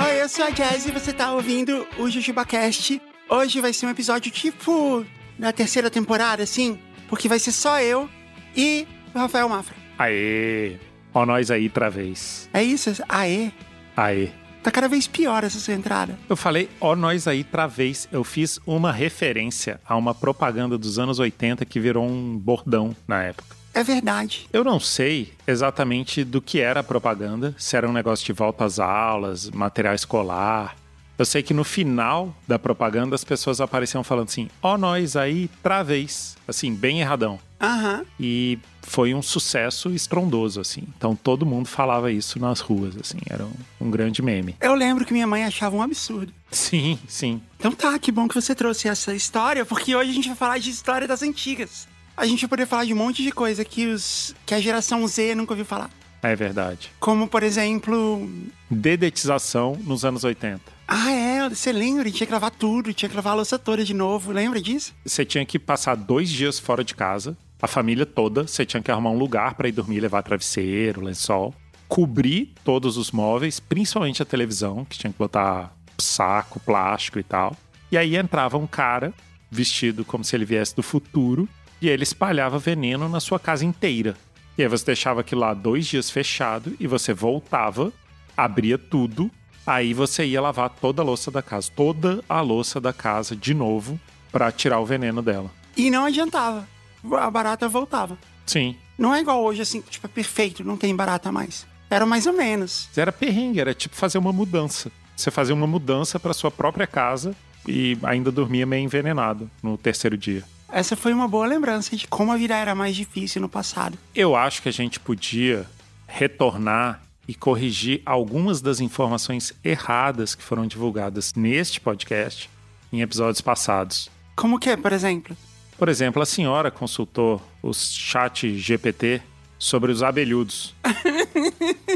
[0.00, 3.00] Oi, eu sou a Jazz e você tá ouvindo o JujubaCast.
[3.30, 5.06] Hoje vai ser um episódio tipo
[5.38, 6.78] da terceira temporada, assim,
[7.08, 8.10] porque vai ser só eu
[8.54, 9.74] e o Rafael Mafra.
[9.98, 10.76] Aê!
[11.14, 12.50] Ó nós aí outra vez.
[12.52, 12.90] É isso?
[13.08, 13.50] Aê!
[13.96, 14.28] Aê!
[14.62, 16.18] Tá cada vez pior essa sua entrada.
[16.28, 18.08] Eu falei ó nós aí outra vez.
[18.10, 23.22] Eu fiz uma referência a uma propaganda dos anos 80 que virou um bordão na
[23.22, 23.56] época.
[23.74, 24.48] É verdade.
[24.52, 28.64] Eu não sei exatamente do que era a propaganda, se era um negócio de volta
[28.64, 30.74] às aulas, material escolar.
[31.16, 35.50] Eu sei que no final da propaganda as pessoas apareciam falando assim: ó nós aí
[35.56, 36.36] outra vez.
[36.46, 37.38] Assim, bem erradão.
[37.60, 38.04] Aham.
[38.18, 40.82] E foi um sucesso estrondoso, assim.
[40.96, 43.18] Então todo mundo falava isso nas ruas, assim.
[43.28, 44.56] Era um, um grande meme.
[44.60, 46.32] Eu lembro que minha mãe achava um absurdo.
[46.50, 47.40] Sim, sim.
[47.58, 50.58] Então tá, que bom que você trouxe essa história, porque hoje a gente vai falar
[50.58, 51.86] de história das antigas.
[52.16, 55.06] A gente vai poder falar de um monte de coisa que, os, que a geração
[55.06, 55.90] Z nunca ouviu falar.
[56.22, 56.90] É verdade.
[56.98, 58.28] Como, por exemplo.
[58.70, 60.60] Dedetização nos anos 80.
[60.86, 62.10] Ah, é, você lembra?
[62.10, 64.32] Tinha que lavar tudo, tinha que lavar a louça toda de novo.
[64.32, 64.94] Lembra disso?
[65.04, 68.46] Você tinha que passar dois dias fora de casa, a família toda.
[68.46, 71.54] Você tinha que arrumar um lugar para ir dormir, levar travesseiro, lençol.
[71.86, 77.56] Cobrir todos os móveis, principalmente a televisão, que tinha que botar saco, plástico e tal.
[77.90, 79.12] E aí entrava um cara,
[79.50, 81.48] vestido como se ele viesse do futuro,
[81.80, 84.14] e ele espalhava veneno na sua casa inteira.
[84.56, 87.92] E aí você deixava aquilo lá dois dias fechado e você voltava,
[88.36, 89.30] abria tudo,
[89.66, 93.54] aí você ia lavar toda a louça da casa, toda a louça da casa de
[93.54, 93.98] novo
[94.32, 95.50] pra tirar o veneno dela.
[95.76, 96.66] E não adiantava.
[97.12, 98.18] A barata voltava.
[98.46, 98.76] Sim.
[98.96, 101.66] Não é igual hoje, assim, tipo, é perfeito, não tem barata mais.
[101.90, 102.88] Era mais ou menos.
[102.96, 104.90] Era perrengue, era tipo fazer uma mudança.
[105.16, 107.34] Você fazia uma mudança pra sua própria casa
[107.66, 110.44] e ainda dormia meio envenenado no terceiro dia.
[110.70, 113.98] Essa foi uma boa lembrança de como a vida era mais difícil no passado.
[114.14, 115.66] Eu acho que a gente podia
[116.06, 122.50] retornar e corrigir algumas das informações erradas que foram divulgadas neste podcast
[122.92, 124.10] em episódios passados.
[124.34, 125.36] Como que é, por exemplo?
[125.78, 129.22] Por exemplo, a senhora consultou o chat GPT
[129.58, 130.74] sobre os abelhudos.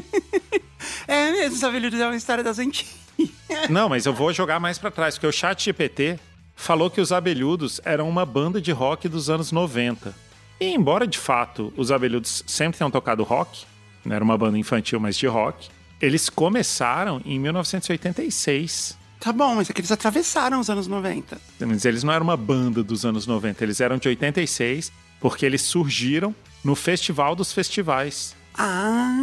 [1.06, 2.94] É mesmo, essa velhice é uma história das antigas.
[3.68, 6.18] Não, mas eu vou jogar mais pra trás, porque o chat GPT
[6.56, 10.14] falou que os abelhudos eram uma banda de rock dos anos 90.
[10.60, 13.64] E embora de fato os abelhudos sempre tenham tocado rock,
[14.04, 15.68] não era uma banda infantil, mas de rock,
[16.00, 18.98] eles começaram em 1986.
[19.22, 21.40] Tá bom, mas é que eles atravessaram os anos 90.
[21.60, 24.90] Mas eles não eram uma banda dos anos 90, eles eram de 86,
[25.20, 26.34] porque eles surgiram
[26.64, 28.34] no Festival dos Festivais.
[28.58, 29.14] Ah,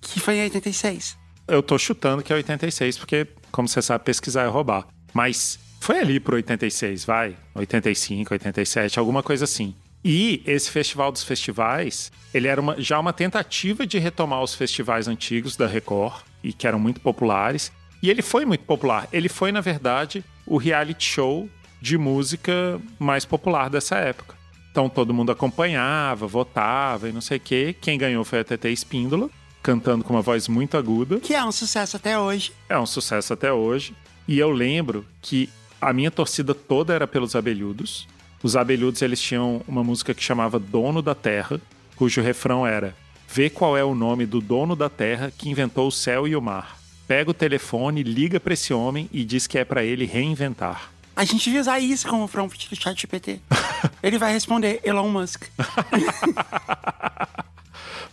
[0.00, 1.16] que foi em 86.
[1.46, 4.88] Eu tô chutando que é 86, porque, como você sabe, pesquisar é roubar.
[5.12, 7.36] Mas foi ali pro 86, vai?
[7.54, 9.76] 85, 87, alguma coisa assim.
[10.04, 15.06] E esse Festival dos Festivais, ele era uma- já uma tentativa de retomar os festivais
[15.06, 17.70] antigos da Record, e que eram muito populares.
[18.04, 19.08] E ele foi muito popular.
[19.10, 21.48] Ele foi, na verdade, o reality show
[21.80, 24.34] de música mais popular dessa época.
[24.70, 27.74] Então todo mundo acompanhava, votava e não sei o quê.
[27.80, 29.30] Quem ganhou foi a TT Espíndola,
[29.62, 31.18] cantando com uma voz muito aguda.
[31.18, 32.52] Que é um sucesso até hoje.
[32.68, 33.96] É um sucesso até hoje.
[34.28, 35.48] E eu lembro que
[35.80, 38.06] a minha torcida toda era pelos abelhudos.
[38.42, 41.58] Os abelhudos eles tinham uma música que chamava Dono da Terra,
[41.96, 42.94] cujo refrão era:
[43.26, 46.42] Vê qual é o nome do dono da terra que inventou o céu e o
[46.42, 46.83] mar.
[47.06, 50.90] Pega o telefone, liga pra esse homem e diz que é pra ele reinventar.
[51.16, 53.38] A gente devia usar isso como prompt do chat GPT.
[54.02, 55.44] Ele vai responder Elon Musk.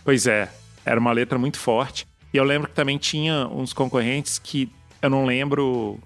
[0.04, 0.50] Pois é,
[0.84, 2.06] era uma letra muito forte.
[2.34, 4.68] E eu lembro que também tinha uns concorrentes que
[5.00, 5.98] eu não lembro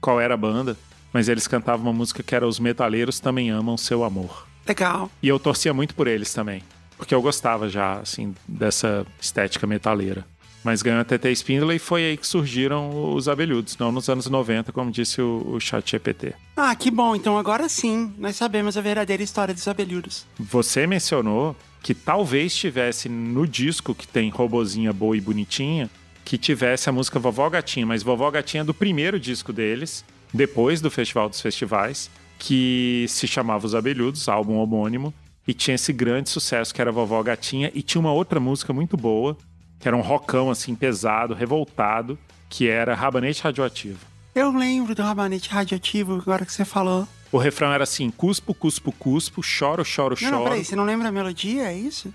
[0.00, 0.76] qual era a banda,
[1.12, 4.46] mas eles cantavam uma música que era Os Metaleiros Também Amam Seu Amor.
[4.66, 5.10] Legal.
[5.22, 6.62] E eu torcia muito por eles também,
[6.96, 10.26] porque eu gostava já, assim, dessa estética metaleira.
[10.64, 14.26] Mas ganhou a TT Espíndola e foi aí que surgiram os abelhudos, não nos anos
[14.26, 16.32] 90, como disse o, o chat GPT.
[16.56, 17.14] Ah, que bom.
[17.14, 20.26] Então agora sim, nós sabemos a verdadeira história dos abelhudos.
[20.38, 25.90] Você mencionou que talvez tivesse no disco que tem Robozinha Boa e Bonitinha,
[26.24, 30.02] que tivesse a música Vovó Gatinha, mas Vovó Gatinha é do primeiro disco deles,
[30.32, 35.12] depois do Festival dos Festivais, que se chamava Os Abelhudos, álbum homônimo,
[35.46, 38.96] e tinha esse grande sucesso que era Vovó Gatinha, e tinha uma outra música muito
[38.96, 39.36] boa,
[39.84, 43.98] que era um rockão assim pesado, revoltado, que era Rabanete Radioativo.
[44.34, 47.06] Eu lembro do rabanete radioativo agora que você falou.
[47.30, 50.44] O refrão era assim: cuspo, cuspo, cuspo, choro, choro, Não, não, choro.
[50.44, 51.64] peraí, você não lembra a melodia?
[51.64, 52.08] É isso?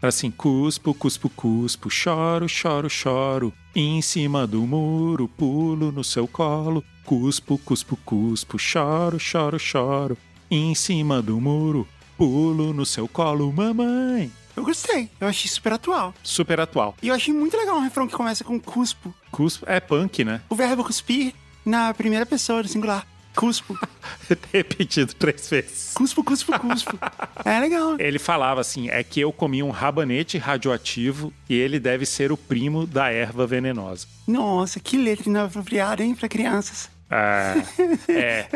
[0.00, 3.52] Era assim, cuspo, cuspo, cuspo, choro, choro, choro.
[3.72, 6.82] Em cima do muro, pulo no seu colo.
[7.04, 10.18] Cuspo, cuspo, cuspo, choro, choro, choro.
[10.50, 11.86] Em cima do muro,
[12.18, 14.28] pulo no seu colo, mamãe.
[14.56, 16.14] Eu gostei, eu achei super atual.
[16.22, 16.94] Super atual.
[17.02, 19.14] E eu achei muito legal um refrão que começa com cuspo.
[19.30, 20.42] Cuspo é punk, né?
[20.48, 21.32] O verbo cuspir
[21.64, 23.06] na primeira pessoa, do singular.
[23.34, 23.78] Cuspo.
[24.52, 25.92] Repetido três vezes.
[25.94, 26.98] Cuspo, cuspo, cuspo.
[27.44, 27.96] É legal.
[27.98, 32.36] Ele falava assim: é que eu comi um rabanete radioativo e ele deve ser o
[32.36, 34.06] primo da erva venenosa.
[34.26, 36.90] Nossa, que letra inapropriada, hein, pra crianças.
[37.14, 37.54] Ah,
[38.08, 38.46] é.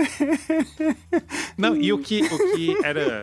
[1.59, 3.23] Não, e o que, o que era.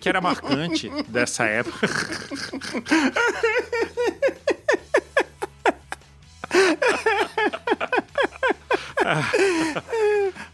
[0.00, 1.86] Que era marcante dessa época.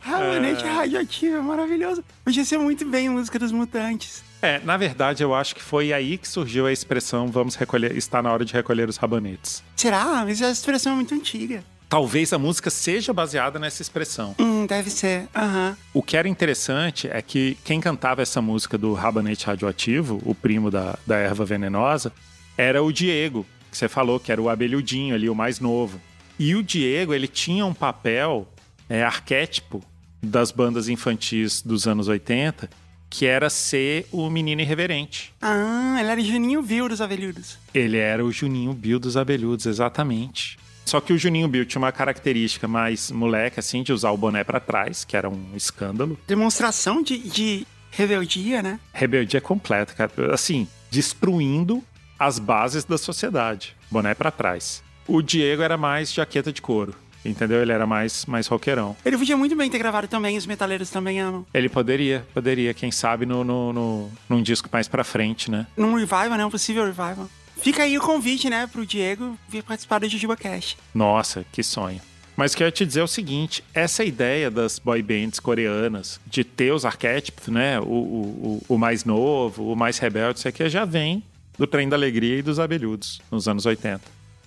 [0.00, 2.04] Rabanete radioativo, é maravilhoso.
[2.25, 4.22] Podia ser muito bem música dos mutantes.
[4.43, 8.22] É, na verdade, eu acho que foi aí que surgiu a expressão vamos recolher, está
[8.22, 9.62] na hora de recolher os rabanetes.
[9.75, 10.25] Será?
[10.25, 11.64] Mas essa expressão é muito antiga.
[11.88, 14.34] Talvez a música seja baseada nessa expressão.
[14.38, 15.28] Hum, deve ser.
[15.34, 15.76] Aham.
[15.94, 20.70] O que era interessante é que quem cantava essa música do Rabanete Radioativo, o primo
[20.70, 22.12] da, da erva venenosa,
[22.58, 26.00] era o Diego, que você falou que era o abelhudinho ali, o mais novo.
[26.38, 28.48] E o Diego, ele tinha um papel
[28.88, 29.82] é, arquétipo
[30.22, 32.68] das bandas infantis dos anos 80,
[33.08, 35.32] que era ser o menino irreverente.
[35.40, 37.58] Ah, ele era Juninho Viu dos Abelhudos.
[37.72, 40.58] Ele era o Juninho Bill dos Abelhudos, exatamente.
[40.86, 44.44] Só que o Juninho Bill tinha uma característica mais moleque, assim, de usar o boné
[44.44, 46.16] pra trás, que era um escândalo.
[46.28, 48.78] Demonstração de, de rebeldia, né?
[48.92, 50.32] Rebeldia completa, cara.
[50.32, 51.82] Assim, destruindo
[52.18, 53.76] as bases da sociedade.
[53.90, 54.82] Boné pra trás.
[55.08, 56.94] O Diego era mais jaqueta de couro.
[57.24, 57.60] Entendeu?
[57.60, 58.96] Ele era mais, mais roqueirão.
[59.04, 61.44] Ele podia muito bem ter gravado também, os metaleiros também amam.
[61.52, 65.66] Ele poderia, poderia, quem sabe, no, no, no- num disco mais pra frente, né?
[65.76, 66.46] Num revival, né?
[66.46, 67.28] Um possível revival.
[67.56, 70.76] Fica aí o convite, né, pro Diego vir participar do Jujuba Cash.
[70.94, 72.00] Nossa, que sonho.
[72.37, 76.20] Mas o que eu ia te dizer o seguinte: essa ideia das boy bands coreanas
[76.26, 77.81] de ter os arquétipos, né?
[77.81, 81.23] O, o, o o mais novo, o mais rebelde, isso aqui já vem
[81.58, 84.03] do Trem da Alegria e dos Abelhudos, nos anos 80.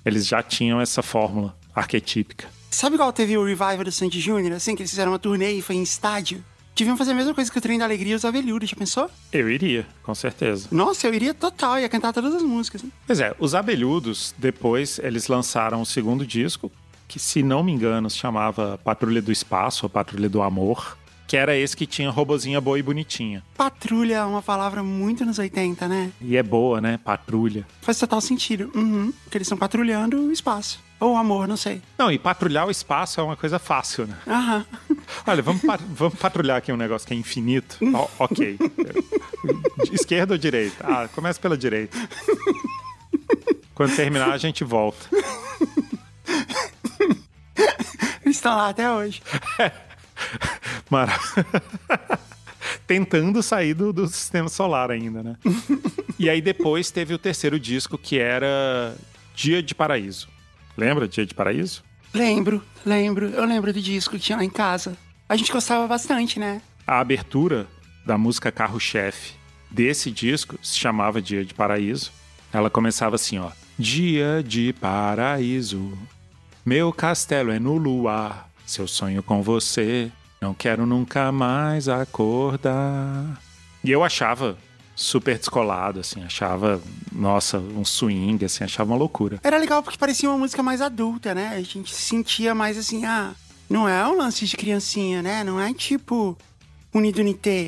[0.06, 2.48] Eles já tinham essa fórmula arquetípica.
[2.70, 5.62] Sabe qual teve o revival do Sandy Júnior, assim, que eles fizeram uma turnê e
[5.62, 6.44] foi em estádio?
[6.76, 9.10] Deviam fazer a mesma coisa que o Trem da Alegria e os Abelhudos, já pensou?
[9.34, 10.70] Eu iria, com certeza.
[10.72, 12.84] Nossa, eu iria total, ia cantar todas as músicas.
[12.84, 12.90] né?
[13.06, 16.72] Pois é, os Abelhudos, depois eles lançaram o segundo disco,
[17.08, 21.36] que se não me engano se chamava Patrulha do Espaço ou Patrulha do Amor, que
[21.38, 23.44] era esse que tinha robozinha boa e bonitinha.
[23.56, 26.12] Patrulha é uma palavra muito nos 80, né?
[26.22, 26.98] E é boa, né?
[26.98, 27.68] Patrulha.
[27.82, 28.72] Faz total sentido.
[28.74, 29.14] Uhum.
[29.24, 30.80] Porque eles estão patrulhando o espaço.
[31.00, 31.82] Ou o amor, não sei.
[31.98, 34.18] Não, e patrulhar o espaço é uma coisa fácil, né?
[34.28, 34.66] Aham.
[35.26, 37.78] Olha, vamos, pa- vamos patrulhar aqui um negócio que é infinito.
[37.96, 38.58] Ó, ok.
[39.94, 40.86] Esquerda ou direita?
[40.86, 41.98] Ah, começa pela direita.
[43.74, 45.08] Quando terminar, a gente volta.
[48.26, 49.22] Eles estão lá até hoje.
[50.90, 51.18] Mara...
[52.86, 55.36] Tentando sair do, do sistema solar ainda, né?
[56.18, 58.96] E aí depois teve o terceiro disco, que era
[59.36, 60.28] Dia de Paraíso.
[60.80, 61.84] Lembra Dia de Paraíso?
[62.14, 63.26] Lembro, lembro.
[63.28, 64.96] Eu lembro do disco que tinha lá em casa.
[65.28, 66.62] A gente gostava bastante, né?
[66.88, 67.68] A abertura
[68.06, 69.34] da música Carro-Chefe
[69.70, 72.14] desse disco se chamava Dia de Paraíso.
[72.54, 73.52] Ela começava assim, ó.
[73.78, 75.98] Dia de paraíso,
[76.66, 80.10] meu castelo é no luar, seu sonho com você,
[80.42, 83.38] não quero nunca mais acordar.
[83.84, 84.58] E eu achava
[85.00, 89.40] super descolado, assim, achava, nossa, um swing, assim, achava uma loucura.
[89.42, 91.56] Era legal porque parecia uma música mais adulta, né?
[91.56, 93.34] A gente se sentia mais assim, ah,
[93.70, 95.44] não é um lance de criancinha, né?
[95.44, 96.38] Não é tipo
[96.94, 97.22] Unido.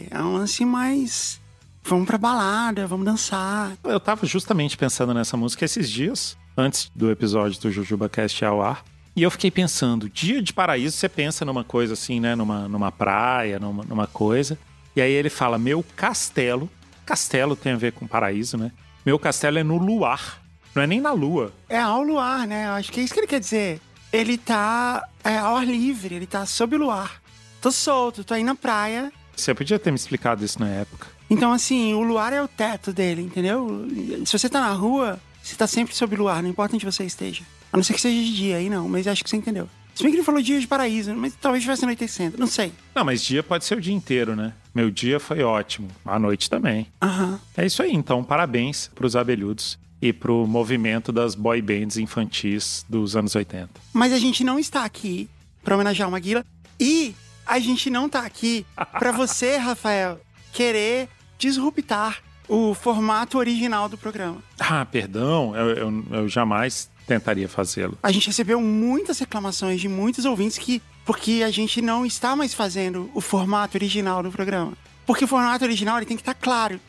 [0.10, 1.40] É um lance mais.
[1.84, 3.74] Vamos pra balada, vamos dançar.
[3.84, 8.62] Eu tava justamente pensando nessa música esses dias, antes do episódio do Jujuba Cast ao
[8.62, 8.84] ar.
[9.16, 12.36] E eu fiquei pensando, dia de paraíso, você pensa numa coisa assim, né?
[12.36, 14.58] Numa, numa praia, numa, numa coisa.
[14.96, 16.70] E aí ele fala, meu castelo.
[17.06, 18.72] Castelo tem a ver com paraíso, né?
[19.06, 20.42] Meu castelo é no luar.
[20.74, 21.52] Não é nem na lua.
[21.68, 22.68] É ao luar, né?
[22.68, 23.82] Eu acho que é isso que ele quer dizer.
[24.12, 27.22] Ele tá é, ao ar livre, ele tá sob o luar.
[27.62, 29.12] Tô solto, tô aí na praia.
[29.36, 31.08] Você podia ter me explicado isso na época.
[31.30, 33.88] Então, assim, o luar é o teto dele, entendeu?
[34.26, 37.04] Se você tá na rua, você tá sempre sob o luar, não importa onde você
[37.06, 37.44] esteja.
[37.72, 39.70] A não ser que seja de dia aí, não, mas acho que você entendeu.
[40.02, 42.74] Se bem que ele falou dia de paraíso, mas talvez estivesse anoitecendo, não sei.
[42.96, 44.54] Não, mas dia pode ser o dia inteiro, né?
[44.74, 45.90] Meu dia foi ótimo.
[46.04, 46.88] A noite também.
[47.02, 47.40] Aham.
[47.56, 48.24] É isso aí, então.
[48.24, 53.70] Parabéns pros abelhudos e pro movimento das boy bands infantis dos anos 80.
[53.94, 55.30] Mas a gente não está aqui
[55.64, 56.44] pra homenagear o Maguila
[56.80, 57.14] e
[57.46, 58.66] a gente não tá aqui
[58.98, 60.20] pra você, Rafael,
[60.52, 62.18] querer disruptar
[62.48, 64.42] o formato original do programa.
[64.60, 67.98] Ah, perdão, eu, eu, eu jamais tentaria fazê-lo.
[68.02, 72.54] A gente recebeu muitas reclamações de muitos ouvintes que porque a gente não está mais
[72.54, 74.74] fazendo o formato original do programa.
[75.06, 76.80] Porque o formato original ele tem que estar claro.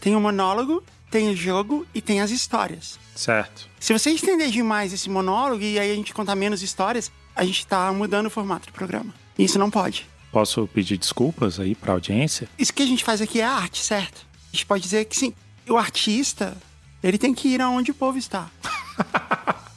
[0.00, 2.98] Tem o monólogo, tem o jogo e tem as histórias.
[3.16, 3.68] Certo.
[3.80, 7.58] Se você estender demais esse monólogo e aí a gente contar menos histórias, a gente
[7.58, 9.12] está mudando o formato do programa.
[9.36, 10.06] Isso não pode.
[10.30, 12.48] Posso pedir desculpas aí pra audiência?
[12.56, 14.24] Isso que a gente faz aqui é arte, certo?
[14.52, 15.34] A gente pode dizer que sim.
[15.68, 16.56] O artista,
[17.02, 18.48] ele tem que ir aonde o povo está.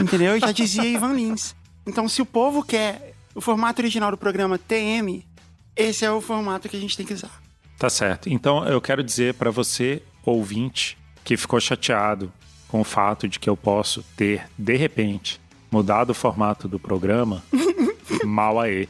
[0.00, 0.38] Entendeu?
[0.38, 1.54] Já dizia Ivan Lins.
[1.86, 5.24] Então, se o povo quer o formato original do programa TM,
[5.74, 7.40] esse é o formato que a gente tem que usar.
[7.78, 8.28] Tá certo.
[8.28, 12.32] Então, eu quero dizer para você, ouvinte, que ficou chateado
[12.66, 15.40] com o fato de que eu posso ter, de repente,
[15.70, 17.42] mudado o formato do programa,
[18.24, 18.88] mal aí.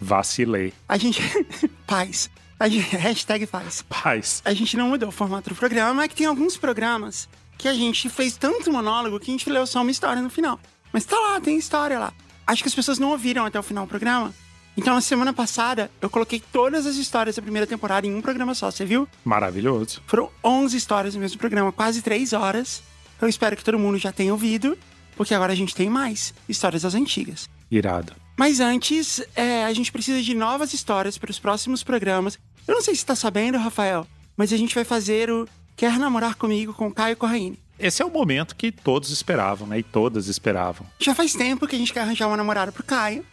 [0.00, 0.72] Vacilei.
[0.88, 1.20] A gente.
[1.86, 2.30] Paz.
[2.58, 2.94] A gente...
[2.96, 3.82] Hashtag paz.
[3.82, 4.40] Paz.
[4.44, 7.28] A gente não mudou o formato do programa, mas é que tem alguns programas
[7.62, 10.58] que a gente fez tanto monólogo que a gente leu só uma história no final.
[10.92, 12.12] Mas tá lá, tem história lá.
[12.44, 14.34] Acho que as pessoas não ouviram até o final do programa.
[14.76, 18.52] Então, na semana passada, eu coloquei todas as histórias da primeira temporada em um programa
[18.52, 19.06] só, você viu?
[19.24, 20.02] Maravilhoso.
[20.08, 22.82] Foram 11 histórias no mesmo programa, quase 3 horas.
[23.20, 24.76] Eu espero que todo mundo já tenha ouvido,
[25.14, 27.48] porque agora a gente tem mais histórias das antigas.
[27.70, 28.12] Irado.
[28.36, 32.36] Mas antes, é, a gente precisa de novas histórias para os próximos programas.
[32.66, 34.04] Eu não sei se está sabendo, Rafael,
[34.36, 37.58] mas a gente vai fazer o Quer Namorar Comigo com Caio Corraine.
[37.78, 39.80] Esse é o momento que todos esperavam, né?
[39.80, 40.86] E todas esperavam.
[40.98, 43.24] Já faz tempo que a gente quer arranjar uma namorada pro Caio.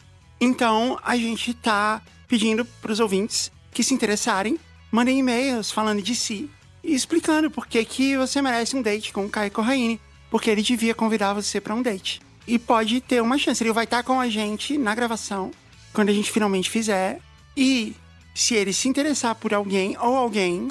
[0.42, 4.58] Então a gente tá pedindo pros ouvintes que se interessarem,
[4.92, 6.50] mandem e-mails falando de si
[6.84, 10.00] e explicando por que, que você merece um date com o Caio Corraine.
[10.32, 12.22] Porque ele devia convidar você para um date.
[12.48, 13.64] E pode ter uma chance.
[13.64, 15.52] Ele vai estar com a gente na gravação,
[15.92, 17.20] quando a gente finalmente fizer.
[17.58, 17.96] E
[18.34, 20.68] se ele se interessar por alguém ou alguém,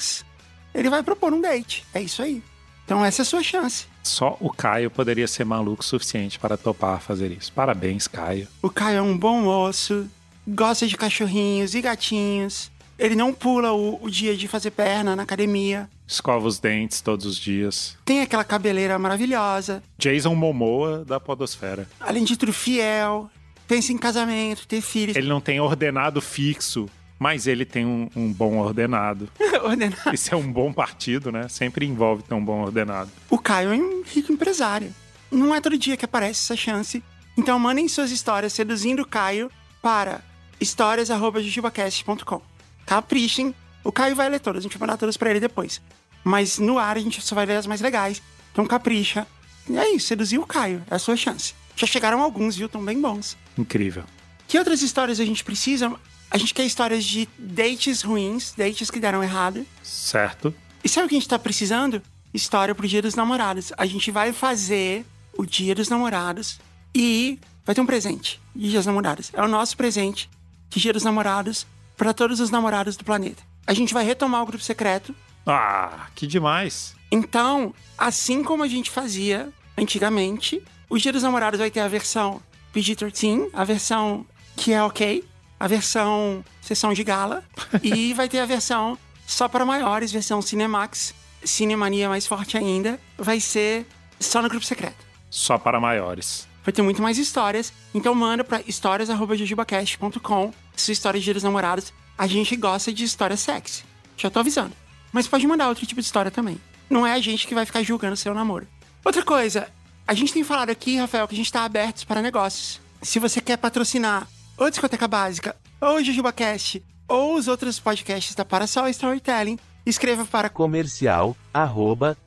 [0.74, 1.84] ele vai propor um date.
[1.94, 2.42] É isso aí.
[2.84, 3.86] Então essa é a sua chance.
[4.02, 7.52] Só o Caio poderia ser maluco o suficiente para topar fazer isso.
[7.52, 8.48] Parabéns, Caio.
[8.62, 10.08] O Caio é um bom moço,
[10.46, 12.70] gosta de cachorrinhos e gatinhos.
[12.98, 15.88] Ele não pula o, o dia de fazer perna na academia.
[16.06, 17.96] Escova os dentes todos os dias.
[18.04, 19.82] Tem aquela cabeleira maravilhosa.
[19.98, 21.86] Jason Momoa da Podosfera.
[22.00, 23.30] Além de tudo, fiel.
[23.68, 25.14] Pensa em casamento, ter filhos.
[25.14, 29.28] Ele não tem ordenado fixo, mas ele tem um, um bom ordenado.
[29.62, 30.14] Ordenado.
[30.14, 31.48] Isso é um bom partido, né?
[31.48, 33.10] Sempre envolve ter um bom ordenado.
[33.28, 34.94] O Caio é um rico empresário.
[35.30, 37.02] Não é todo dia que aparece essa chance.
[37.36, 39.50] Então mandem suas histórias seduzindo o Caio
[39.82, 40.22] para
[40.60, 42.40] histórias.jujubacast.com.
[42.86, 43.54] Caprichem.
[43.84, 45.80] O Caio vai ler todas, a gente vai mandar todas pra ele depois.
[46.24, 48.22] Mas no ar a gente só vai ler as mais legais.
[48.52, 49.26] Então capricha.
[49.68, 50.82] E é isso, seduzir o Caio.
[50.90, 51.54] É a sua chance.
[51.76, 52.68] Já chegaram alguns, viu?
[52.68, 53.36] Tão bem bons.
[53.56, 54.04] Incrível.
[54.48, 55.94] Que outras histórias a gente precisa?
[56.30, 59.66] A gente quer histórias de dates ruins, dates que deram errado.
[59.82, 60.54] Certo.
[60.84, 62.02] E sabe o que a gente tá precisando?
[62.32, 63.72] História pro Dia dos Namorados.
[63.76, 65.06] A gente vai fazer
[65.36, 66.60] o Dia dos Namorados
[66.94, 69.30] e vai ter um presente de Dia dos Namorados.
[69.32, 70.28] É o nosso presente
[70.68, 71.66] de Dia dos Namorados
[71.96, 73.42] para todos os namorados do planeta.
[73.66, 75.14] A gente vai retomar o grupo secreto.
[75.46, 76.94] Ah, que demais.
[77.10, 82.40] Então, assim como a gente fazia antigamente, o Dia dos Namorados vai ter a versão
[82.72, 85.24] PG-13, a versão que é ok,
[85.58, 87.42] a versão sessão de gala
[87.82, 93.40] e vai ter a versão só para maiores, versão Cinemax, Cinemania mais forte ainda, vai
[93.40, 93.86] ser
[94.18, 95.06] só no grupo secreto.
[95.30, 96.48] Só para maiores.
[96.64, 101.92] Vai ter muito mais histórias, então manda para histórias@jujubacast.com sua história de Dia dos Namorados.
[102.16, 103.84] A gente gosta de história sexy.
[104.16, 104.72] Já tô avisando.
[105.12, 106.60] Mas pode mandar outro tipo de história também.
[106.90, 108.66] Não é a gente que vai ficar julgando seu namoro.
[109.04, 109.68] Outra coisa,
[110.06, 112.80] a gente tem falado aqui, Rafael, que a gente tá aberto para negócios.
[113.02, 114.26] Se você quer patrocinar
[114.58, 121.36] ou Discoteca Básica, ou JujubaCast, ou os outros podcasts da Parasol Storytelling, escreva para comercial
[121.54, 122.18] arroba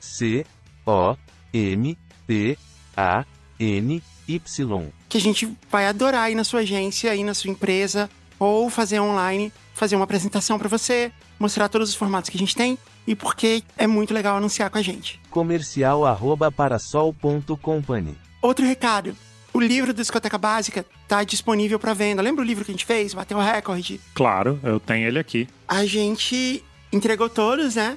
[0.00, 0.46] c
[0.86, 1.16] o
[1.52, 2.58] m p
[2.96, 3.24] a
[3.58, 4.40] n y
[5.08, 9.00] que a gente vai adorar aí na sua agência, aí na sua empresa, ou fazer
[9.00, 13.14] online, fazer uma apresentação para você, mostrar todos os formatos que a gente tem e
[13.14, 15.20] porque é muito legal anunciar com a gente.
[15.30, 16.52] comercial arroba
[18.42, 19.16] Outro recado.
[19.56, 22.20] O livro da Discoteca Básica tá disponível para venda.
[22.20, 23.14] Lembra o livro que a gente fez?
[23.14, 23.98] Bateu o recorde.
[24.12, 25.48] Claro, eu tenho ele aqui.
[25.66, 27.96] A gente entregou todos, né?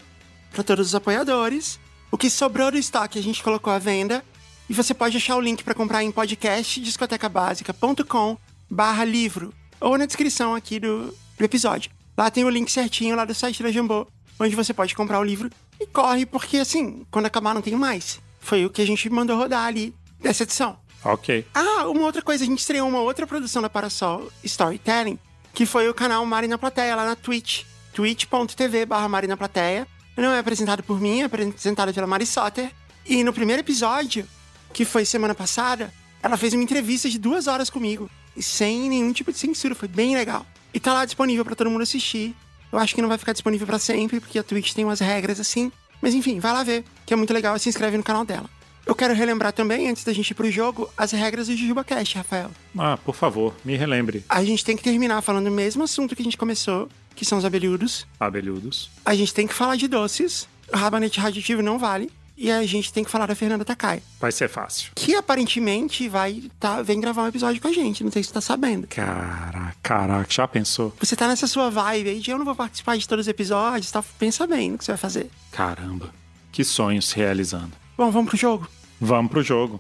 [0.53, 1.77] Para todos os apoiadores.
[2.09, 4.23] O que sobrou do estoque a gente colocou à venda.
[4.69, 8.37] E você pode achar o link para comprar em podcast discotecabásica.com
[8.69, 9.53] barra livro.
[9.81, 11.91] Ou na descrição aqui do, do episódio.
[12.17, 14.07] Lá tem o link certinho lá do site da Jambô,
[14.39, 15.49] onde você pode comprar o livro.
[15.77, 18.21] E corre, porque assim, quando acabar não tem mais.
[18.39, 20.77] Foi o que a gente mandou rodar ali dessa edição.
[21.03, 21.45] Ok.
[21.53, 25.17] Ah, uma outra coisa, a gente estreou uma outra produção da Parasol Storytelling,
[25.53, 27.63] que foi o canal Mari na Plateia, lá na Twitch.
[27.93, 29.87] twitch.tv barra Marina Plateia.
[30.17, 32.71] Não é apresentado por mim, é apresentado pela Mari Soter.
[33.05, 34.27] E no primeiro episódio,
[34.73, 38.09] que foi semana passada, ela fez uma entrevista de duas horas comigo.
[38.39, 40.45] Sem nenhum tipo de censura, foi bem legal.
[40.73, 42.35] E tá lá disponível para todo mundo assistir.
[42.71, 45.39] Eu acho que não vai ficar disponível para sempre, porque a Twitch tem umas regras
[45.39, 45.71] assim.
[46.01, 48.49] Mas enfim, vai lá ver, que é muito legal e se inscreve no canal dela.
[48.89, 52.49] Eu quero relembrar também, antes da gente ir pro jogo, as regras do JujubaCast, Rafael.
[52.75, 54.25] Ah, por favor, me relembre.
[54.27, 57.37] A gente tem que terminar falando o mesmo assunto que a gente começou, que são
[57.37, 58.07] os abelhudos.
[58.19, 58.89] Abelhudos.
[59.05, 60.49] A gente tem que falar de doces.
[60.73, 62.11] Rabanete radioativo não vale.
[62.35, 64.01] E a gente tem que falar da Fernanda Takai.
[64.19, 64.91] Vai ser fácil.
[64.95, 68.03] Que aparentemente vai tá, vem gravar um episódio com a gente.
[68.03, 68.87] Não sei se você tá sabendo.
[68.87, 70.95] Caraca, caraca, já pensou?
[70.99, 73.91] Você tá nessa sua vibe aí de eu não vou participar de todos os episódios,
[73.91, 74.03] tá?
[74.17, 75.29] Pensa bem no que você vai fazer.
[75.51, 76.11] Caramba,
[76.51, 77.73] que sonho se realizando.
[77.95, 78.67] Bom, vamos pro jogo?
[78.99, 79.79] Vamos pro jogo.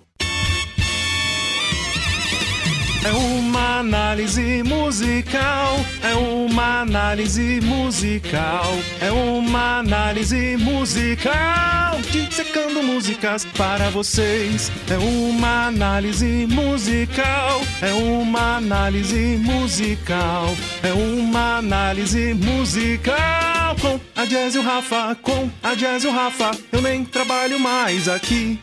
[3.05, 13.89] É uma análise musical, é uma análise musical, é uma análise musical, dissecando músicas para
[13.89, 14.69] vocês.
[14.91, 23.75] É uma análise musical, é uma análise musical, é uma análise musical.
[23.81, 27.57] Com a Jazz e o Rafa, com a Jazz e o Rafa, eu nem trabalho
[27.59, 28.59] mais aqui.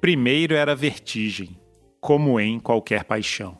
[0.00, 1.58] Primeiro era vertigem,
[2.00, 3.58] como em qualquer paixão.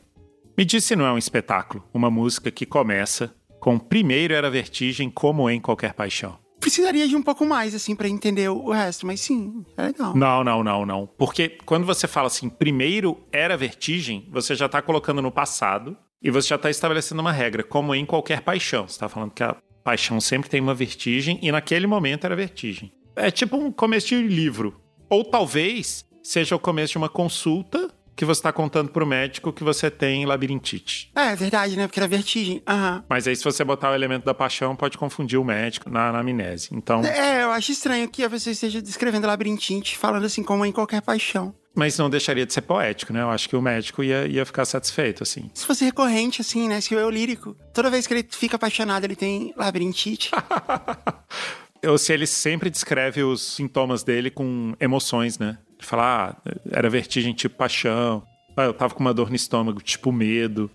[0.57, 5.49] Me disse não é um espetáculo, uma música que começa com primeiro era vertigem, como
[5.49, 6.37] em qualquer paixão.
[6.59, 10.15] Precisaria de um pouco mais, assim, pra entender o resto, mas sim, é legal.
[10.15, 11.09] Não, não, não, não.
[11.17, 16.29] Porque quando você fala assim, primeiro era vertigem, você já tá colocando no passado e
[16.29, 18.87] você já tá estabelecendo uma regra, como em qualquer paixão.
[18.87, 22.91] Você tá falando que a paixão sempre tem uma vertigem e naquele momento era vertigem.
[23.15, 24.79] É tipo um começo de livro.
[25.09, 29.63] Ou talvez seja o começo de uma consulta que você está contando pro médico que
[29.63, 31.11] você tem labirintite.
[31.15, 31.85] É, é verdade, né?
[31.85, 32.63] Porque era vertigem.
[32.65, 33.03] Aham.
[33.09, 36.69] Mas aí, se você botar o elemento da paixão, pode confundir o médico na anamnese.
[36.71, 37.03] Então.
[37.03, 41.53] É, eu acho estranho que você esteja descrevendo labirintite, falando assim como em qualquer paixão.
[41.75, 43.21] Mas não deixaria de ser poético, né?
[43.21, 45.51] Eu acho que o médico ia, ia ficar satisfeito, assim.
[45.53, 46.79] Se fosse recorrente, assim, né?
[46.79, 50.31] Se eu lírico, toda vez que ele fica apaixonado, ele tem labirintite.
[51.87, 55.57] Ou se ele sempre descreve os sintomas dele com emoções, né?
[55.77, 58.23] Ele fala, ah, era vertigem tipo paixão.
[58.57, 60.71] Ah, eu tava com uma dor no estômago, tipo medo.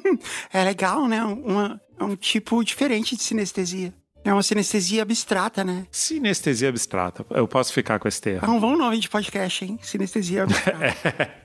[0.52, 1.24] é legal, né?
[1.24, 3.94] Uma, é um tipo diferente de sinestesia.
[4.22, 5.86] É uma sinestesia abstrata, né?
[5.90, 7.26] Sinestesia abstrata.
[7.30, 8.54] Eu posso ficar com esse É termo.
[8.54, 9.78] um bom nome de podcast, hein?
[9.82, 11.44] Sinestesia abstrata.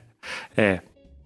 [0.54, 0.82] É.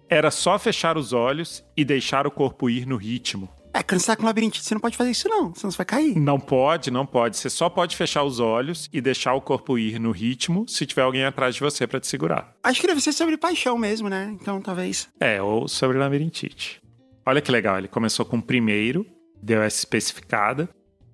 [0.09, 3.49] Era só fechar os olhos e deixar o corpo ir no ritmo.
[3.75, 5.53] É, tá com labirintite, você não pode fazer isso, não.
[5.53, 6.15] Senão você vai cair.
[6.17, 7.35] Não pode, não pode.
[7.35, 11.01] Você só pode fechar os olhos e deixar o corpo ir no ritmo se tiver
[11.01, 12.55] alguém atrás de você pra te segurar.
[12.63, 14.33] Acho que deve ser sobre paixão mesmo, né?
[14.39, 15.09] Então, talvez.
[15.19, 16.81] É, ou sobre labirintite.
[17.25, 19.05] Olha que legal, ele começou com primeiro,
[19.43, 20.69] deu essa especificada.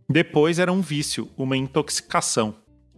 [0.08, 2.56] Depois era um vício, uma intoxicação.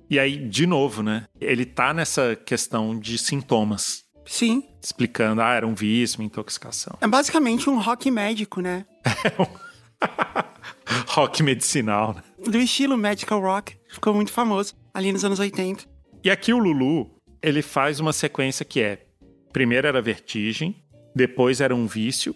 [0.10, 1.24] E aí, de novo, né?
[1.40, 4.64] Ele tá nessa questão de sintomas, Sim.
[4.82, 6.98] explicando, ah, era um vício, uma intoxicação.
[7.02, 8.86] É basicamente um rock médico, né?
[11.10, 12.24] Rock medicinal, né?
[12.46, 13.76] Do estilo medical rock.
[13.90, 15.86] Ficou muito famoso ali nos anos 80.
[16.24, 19.06] E aqui o Lulu, ele faz uma sequência que é:
[19.52, 20.76] primeiro era vertigem,
[21.16, 22.36] depois era um vício,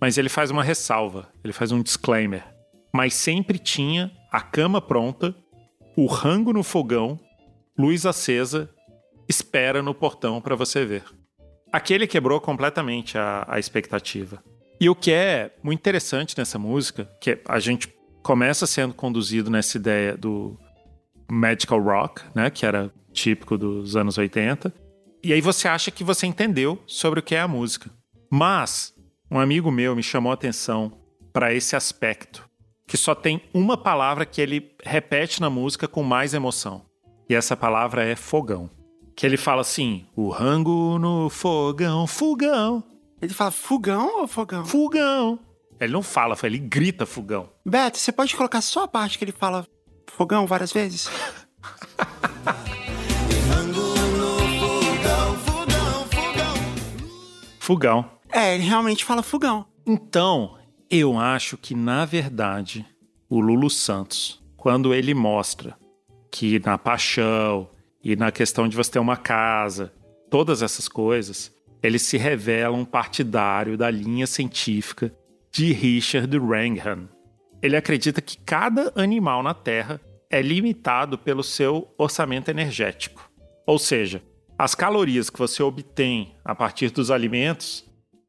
[0.00, 2.44] mas ele faz uma ressalva, ele faz um disclaimer.
[2.94, 5.34] Mas sempre tinha a cama pronta,
[5.96, 7.18] o rango no fogão,
[7.78, 8.68] luz acesa,
[9.28, 11.04] espera no portão para você ver.
[11.72, 14.42] Aqui ele quebrou completamente a, a expectativa.
[14.78, 17.88] E o que é muito interessante nessa música, que a gente
[18.22, 20.58] começa sendo conduzido nessa ideia do
[21.30, 24.72] magical rock, né, que era típico dos anos 80.
[25.24, 27.90] E aí você acha que você entendeu sobre o que é a música.
[28.30, 28.92] Mas
[29.30, 30.92] um amigo meu me chamou a atenção
[31.32, 32.46] para esse aspecto,
[32.86, 36.84] que só tem uma palavra que ele repete na música com mais emoção.
[37.30, 38.68] E essa palavra é fogão.
[39.14, 42.82] Que ele fala assim: "O rango no fogão, fogão,
[43.20, 44.64] Ele fala fogão ou fogão?
[44.64, 45.38] fogão".
[45.80, 47.48] Ele não fala, ele grita fogão.
[47.66, 49.66] Beto, você pode colocar só a parte que ele fala
[50.06, 51.08] fogão várias vezes?
[57.58, 58.04] Fogão.
[58.30, 59.64] É, ele realmente fala fogão.
[59.86, 60.56] Então,
[60.90, 62.84] eu acho que, na verdade,
[63.28, 65.76] o Lulu Santos, quando ele mostra
[66.30, 67.68] que na paixão
[68.02, 69.92] e na questão de você ter uma casa,
[70.30, 75.14] todas essas coisas, ele se revela um partidário da linha científica
[75.50, 77.08] de Richard Wrangham.
[77.60, 83.30] Ele acredita que cada animal na Terra é limitado pelo seu orçamento energético.
[83.66, 84.22] Ou seja,
[84.58, 87.84] as calorias que você obtém a partir dos alimentos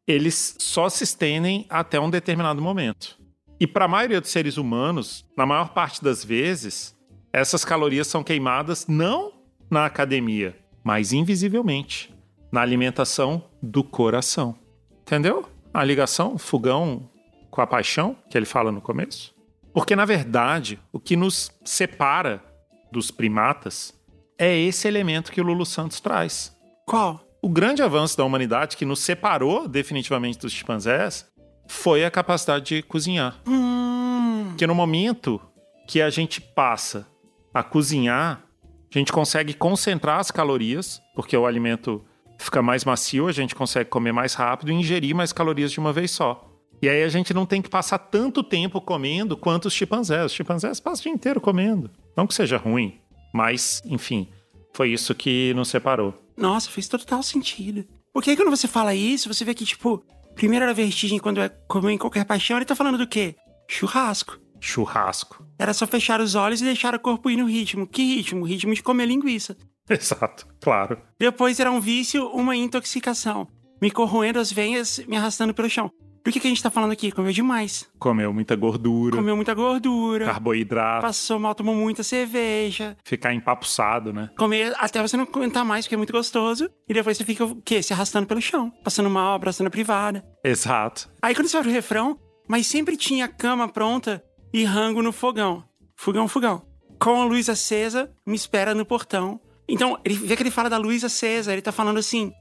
[0.08, 3.18] eles só se estendem até um determinado momento.
[3.60, 6.96] E para a maioria dos seres humanos, na maior parte das vezes,
[7.32, 9.32] essas calorias são queimadas não
[9.74, 12.14] na academia, mas invisivelmente
[12.52, 14.56] na alimentação do coração.
[15.02, 15.50] Entendeu?
[15.74, 17.10] A ligação, fogão
[17.50, 19.34] com a paixão que ele fala no começo.
[19.74, 22.44] Porque na verdade, o que nos separa
[22.92, 23.94] dos primatas
[24.38, 26.56] é esse elemento que o Lulu Santos traz.
[26.86, 27.20] Qual?
[27.42, 31.26] O grande avanço da humanidade que nos separou definitivamente dos chimpanzés
[31.68, 33.42] foi a capacidade de cozinhar.
[33.48, 34.54] Hum.
[34.56, 35.42] Que no momento
[35.88, 37.08] que a gente passa
[37.54, 38.44] a cozinhar,
[38.94, 42.04] a gente consegue concentrar as calorias, porque o alimento
[42.38, 45.92] fica mais macio, a gente consegue comer mais rápido e ingerir mais calorias de uma
[45.92, 46.50] vez só.
[46.82, 50.26] E aí a gente não tem que passar tanto tempo comendo quanto os chimpanzés.
[50.26, 51.90] Os chimpanzés passam o dia inteiro comendo.
[52.16, 53.00] Não que seja ruim,
[53.34, 54.28] mas, enfim,
[54.74, 56.14] foi isso que nos separou.
[56.36, 57.86] Nossa, fez total sentido.
[58.12, 60.04] Porque quando você fala isso, você vê que, tipo,
[60.36, 63.36] primeiro era vertigem quando é comer em qualquer paixão, ele tá falando do quê?
[63.68, 64.38] Churrasco.
[64.64, 65.46] Churrasco.
[65.60, 67.86] Era só fechar os olhos e deixar o corpo ir no ritmo.
[67.86, 68.42] Que ritmo?
[68.42, 69.58] O ritmo de comer linguiça.
[69.90, 70.98] Exato, claro.
[71.20, 73.48] Depois era um vício, uma intoxicação.
[73.82, 75.92] Me corroendo as veias, me arrastando pelo chão.
[76.24, 77.12] Por que, que a gente tá falando aqui?
[77.12, 77.86] Comeu demais.
[78.00, 80.24] Comeu muita gordura, Comeu muita gordura.
[80.28, 82.96] carboidrato, Passou mal, tomou muita cerveja.
[83.04, 84.30] ficar empapuçado, né?
[84.38, 86.70] Comer até você não aguentar mais, porque é muito gostoso.
[86.88, 87.84] E depois você fica o quê?
[87.84, 88.72] Se arrastando pelo chão.
[88.86, 90.24] Passando mal, abraçando a privada.
[90.42, 91.10] Exato.
[91.22, 94.24] Aí quando você vai pro refrão, mas sempre tinha cama pronta
[94.54, 95.64] e rango no fogão.
[95.96, 96.62] Fogão, fogão.
[97.00, 99.40] Com a luz acesa, me espera no portão.
[99.68, 102.32] Então, ele vê que ele fala da luz acesa, ele tá falando assim,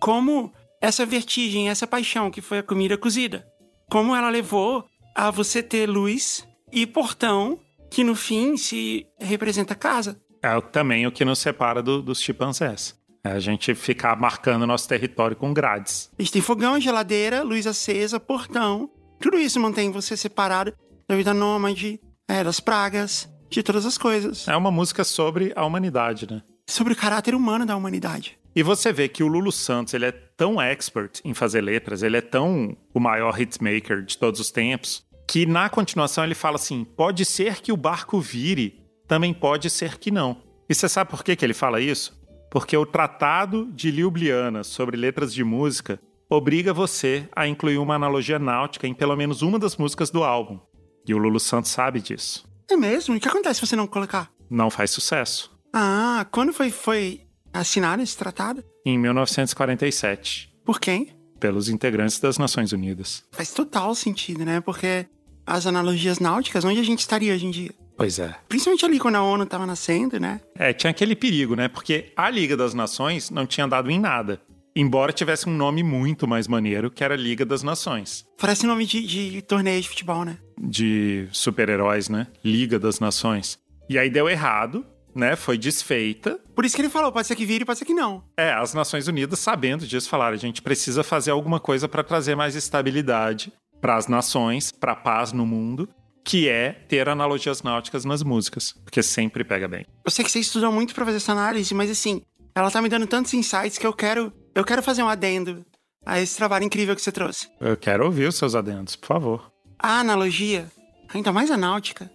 [0.00, 3.46] como essa vertigem, essa paixão que foi a comida cozida,
[3.90, 7.58] como ela levou a você ter luz e portão,
[7.90, 10.20] que no fim se representa casa.
[10.42, 13.00] É também o que nos separa do- dos chimpanzés.
[13.24, 16.10] É a gente ficar marcando nosso território com grades.
[16.18, 18.90] A gente tem fogão, geladeira, luz acesa, portão.
[19.20, 20.74] Tudo isso mantém você separado
[21.12, 24.48] da vida nômade, é, das pragas, de todas as coisas.
[24.48, 26.42] É uma música sobre a humanidade, né?
[26.66, 28.38] Sobre o caráter humano da humanidade.
[28.56, 32.16] E você vê que o Lulu Santos, ele é tão expert em fazer letras, ele
[32.16, 36.82] é tão o maior hitmaker de todos os tempos, que na continuação ele fala assim:
[36.82, 40.38] pode ser que o barco vire, também pode ser que não.
[40.66, 42.18] E você sabe por que, que ele fala isso?
[42.50, 48.38] Porque o Tratado de Ljubljana sobre letras de música obriga você a incluir uma analogia
[48.38, 50.58] náutica em pelo menos uma das músicas do álbum.
[51.06, 52.44] E o Lulu Santos sabe disso.
[52.70, 53.14] É mesmo?
[53.14, 54.30] E o que acontece se você não colocar?
[54.48, 55.50] Não faz sucesso.
[55.72, 58.62] Ah, quando foi, foi assinado esse tratado?
[58.84, 61.08] Em 1947, Por quem?
[61.40, 63.24] pelos integrantes das Nações Unidas.
[63.32, 64.60] Faz total sentido, né?
[64.60, 65.06] Porque
[65.44, 67.70] as analogias náuticas, onde a gente estaria hoje em dia?
[67.96, 68.34] Pois é.
[68.48, 70.40] Principalmente ali quando a ONU tava nascendo, né?
[70.56, 71.66] É, tinha aquele perigo, né?
[71.68, 74.40] Porque a Liga das Nações não tinha dado em nada.
[74.74, 78.24] Embora tivesse um nome muito mais maneiro, que era Liga das Nações.
[78.38, 80.38] Parece nome de, de torneio de futebol, né?
[80.62, 82.28] De super-heróis, né?
[82.44, 83.58] Liga das Nações.
[83.90, 85.34] E aí deu errado, né?
[85.34, 86.38] Foi desfeita.
[86.54, 88.22] Por isso que ele falou, pode ser que vire, pode ser que não.
[88.36, 92.36] É, as Nações Unidas, sabendo disso, falaram: a gente precisa fazer alguma coisa para trazer
[92.36, 95.88] mais estabilidade para as nações, para paz no mundo,
[96.24, 99.84] que é ter analogias náuticas nas músicas, porque sempre pega bem.
[100.04, 102.22] Eu sei que você estudou muito pra fazer essa análise, mas assim,
[102.54, 105.66] ela tá me dando tantos insights que eu quero, eu quero fazer um adendo
[106.06, 107.48] a esse trabalho incrível que você trouxe.
[107.60, 109.51] Eu quero ouvir os seus adendos, por favor.
[109.82, 110.70] A analogia,
[111.12, 112.08] ainda mais a náutica,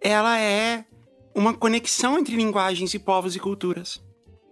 [0.00, 0.84] ela é
[1.34, 4.00] uma conexão entre linguagens e povos e culturas.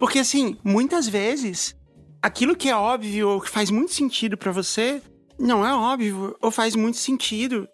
[0.01, 1.77] Porque assim, muitas vezes,
[2.21, 5.01] aquilo que é óbvio ou que faz muito sentido pra você,
[5.39, 7.69] não é óbvio ou faz muito sentido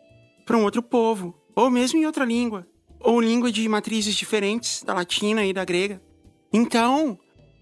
[0.44, 2.66] pra um outro povo, ou mesmo em outra língua,
[3.00, 6.02] ou língua de matrizes diferentes da latina e da grega.
[6.52, 7.18] Então,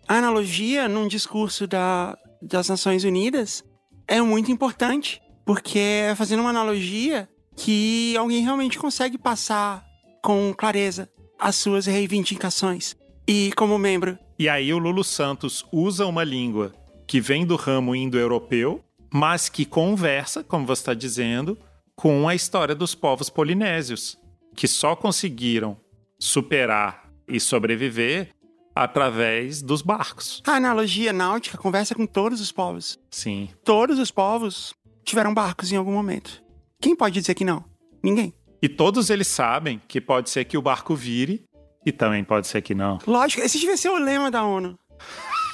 [0.08, 3.62] a analogia num discurso da, das Nações Unidas
[4.08, 9.84] é muito importante, porque é fazendo uma analogia que alguém realmente consegue passar
[10.22, 11.10] com clareza
[11.40, 12.94] as suas reivindicações.
[13.26, 16.72] E como membro, E aí o Lulu Santos usa uma língua
[17.04, 18.80] que vem do ramo indo-europeu,
[19.12, 21.58] mas que conversa, como você está dizendo,
[21.96, 24.16] com a história dos povos polinésios,
[24.54, 25.76] que só conseguiram
[26.16, 28.30] superar e sobreviver
[28.72, 30.42] através dos barcos.
[30.46, 33.00] a analogia náutica conversa com todos os povos.
[33.10, 33.48] Sim.
[33.64, 34.74] Todos os povos
[35.10, 36.42] tiveram barcos em algum momento.
[36.80, 37.64] Quem pode dizer que não?
[38.02, 38.32] Ninguém.
[38.62, 41.44] E todos eles sabem que pode ser que o barco vire
[41.84, 42.98] e também pode ser que não.
[43.06, 44.78] Lógico, esse devia ser o lema da ONU.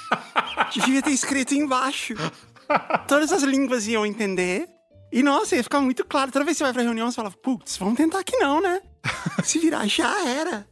[0.72, 2.14] devia ter escrito embaixo.
[3.06, 4.68] Todas as línguas iam entender.
[5.12, 6.32] E nossa, ia ficar muito claro.
[6.32, 8.80] Toda vez que você vai pra reunião, você fala, putz, vamos tentar que não, né?
[9.44, 10.66] Se virar, já era.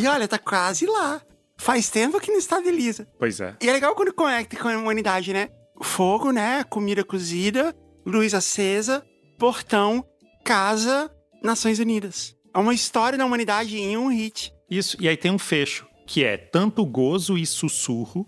[0.00, 1.20] E olha, tá quase lá.
[1.56, 3.06] Faz tempo que não estabiliza.
[3.18, 3.56] Pois é.
[3.60, 5.48] E é legal quando conecta com a humanidade, né?
[5.82, 6.64] Fogo, né?
[6.64, 7.74] Comida cozida,
[8.06, 9.04] luz acesa,
[9.38, 10.04] portão.
[10.44, 11.10] casa
[11.42, 12.36] Nações Unidas.
[12.54, 14.52] É uma história da humanidade em um hit.
[14.70, 18.26] Isso, e aí tem um fecho, que é tanto gozo e sussurro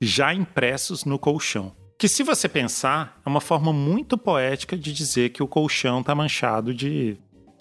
[0.00, 1.74] já impressos no colchão.
[1.98, 6.14] Que se você pensar, é uma forma muito poética de dizer que o colchão tá
[6.14, 7.16] manchado de,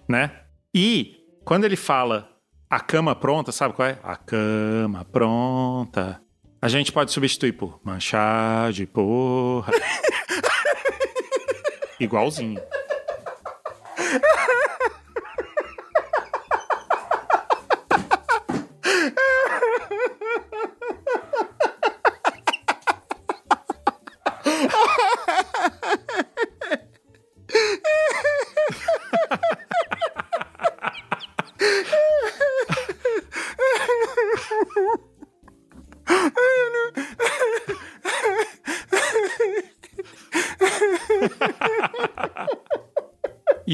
[0.08, 0.32] né?
[0.74, 2.30] E quando ele fala
[2.70, 4.00] a cama pronta, sabe qual é?
[4.02, 6.23] A cama pronta.
[6.64, 9.74] A gente pode substituir por manchar de porra.
[12.00, 12.62] Igualzinho.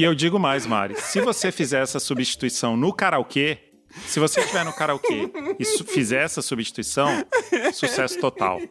[0.00, 3.58] E eu digo mais, Mari, se você fizer essa substituição no karaokê,
[4.06, 7.22] se você estiver no karaokê e fizer essa substituição,
[7.74, 8.62] sucesso total.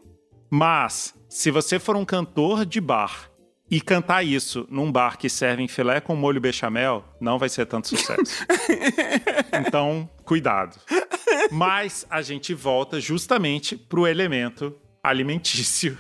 [0.50, 3.30] Mas, se você for um cantor de bar
[3.70, 7.90] e cantar isso num bar que serve filé com molho bechamel, não vai ser tanto
[7.90, 8.44] sucesso.
[9.54, 10.80] Então, cuidado.
[11.52, 15.96] Mas a gente volta justamente pro elemento alimentício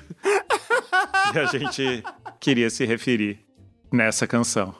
[1.32, 2.04] que a gente
[2.39, 3.46] queria se referir
[3.94, 4.74] nessa canção.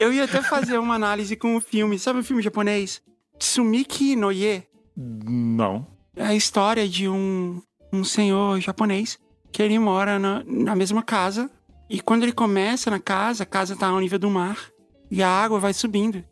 [0.00, 1.98] Eu ia até fazer uma análise com o filme.
[1.98, 3.02] Sabe o filme japonês?
[3.38, 4.64] Tsumiki no Ye.
[4.96, 5.86] Não.
[6.16, 7.60] É a história de um,
[7.92, 9.18] um senhor japonês
[9.52, 11.50] que ele mora na, na mesma casa.
[11.88, 14.58] E quando ele começa na casa, a casa tá ao nível do mar.
[15.10, 16.22] E a água vai subindo.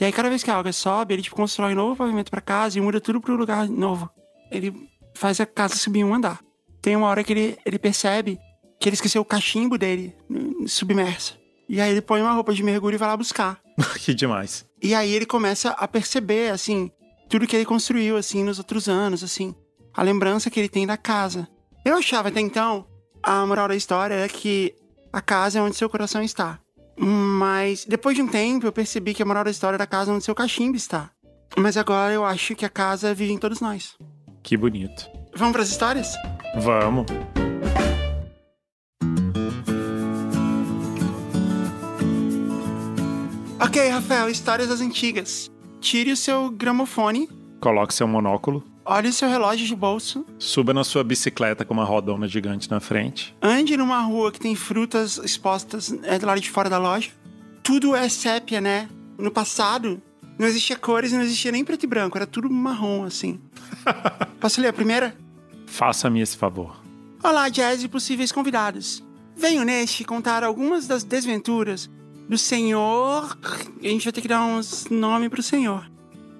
[0.00, 2.40] E aí, cada vez que a água sobe, ele tipo, constrói um novo pavimento pra
[2.40, 4.10] casa e muda tudo pro lugar novo.
[4.50, 4.74] Ele
[5.14, 6.40] faz a casa subir um andar.
[6.80, 8.38] Tem uma hora que ele, ele percebe
[8.80, 10.16] que ele esqueceu o cachimbo dele
[10.66, 11.38] submerso.
[11.72, 13.58] E aí ele põe uma roupa de mergulho e vai lá buscar.
[13.98, 14.66] que demais.
[14.82, 16.90] E aí ele começa a perceber, assim,
[17.30, 19.54] tudo que ele construiu, assim, nos outros anos, assim.
[19.94, 21.48] A lembrança que ele tem da casa.
[21.82, 22.84] Eu achava até então,
[23.22, 24.74] a moral da história é que
[25.10, 26.60] a casa é onde seu coração está.
[26.94, 30.14] Mas depois de um tempo eu percebi que a moral da história da casa é
[30.14, 31.10] onde seu cachimbo está.
[31.56, 33.96] Mas agora eu acho que a casa vive em todos nós.
[34.42, 35.08] Que bonito.
[35.34, 36.14] Vamos pras histórias?
[36.58, 37.06] Vamos.
[43.64, 45.48] Ok, Rafael, histórias das antigas.
[45.80, 47.28] Tire o seu gramofone,
[47.60, 51.84] Coloque seu monóculo, olhe o seu relógio de bolso, suba na sua bicicleta com uma
[51.84, 53.36] rodona gigante na frente.
[53.40, 57.10] ande numa rua que tem frutas expostas é, do lado de fora da loja.
[57.62, 58.88] Tudo é sépia, né?
[59.16, 60.02] No passado,
[60.36, 63.40] não existia cores, não existia nem preto e branco, era tudo marrom, assim.
[64.40, 65.16] Posso ler a primeira?
[65.66, 66.82] Faça-me esse favor.
[67.22, 69.04] Olá, Jazz e possíveis convidados.
[69.36, 71.88] Venho neste contar algumas das desventuras
[72.28, 73.36] do senhor...
[73.82, 75.90] A gente vai ter que dar uns nomes pro senhor.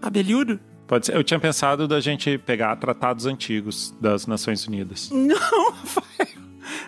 [0.00, 0.58] Abelhudo?
[0.86, 1.16] Pode ser.
[1.16, 5.08] Eu tinha pensado da gente pegar tratados antigos das Nações Unidas.
[5.14, 6.42] Não, Rafael.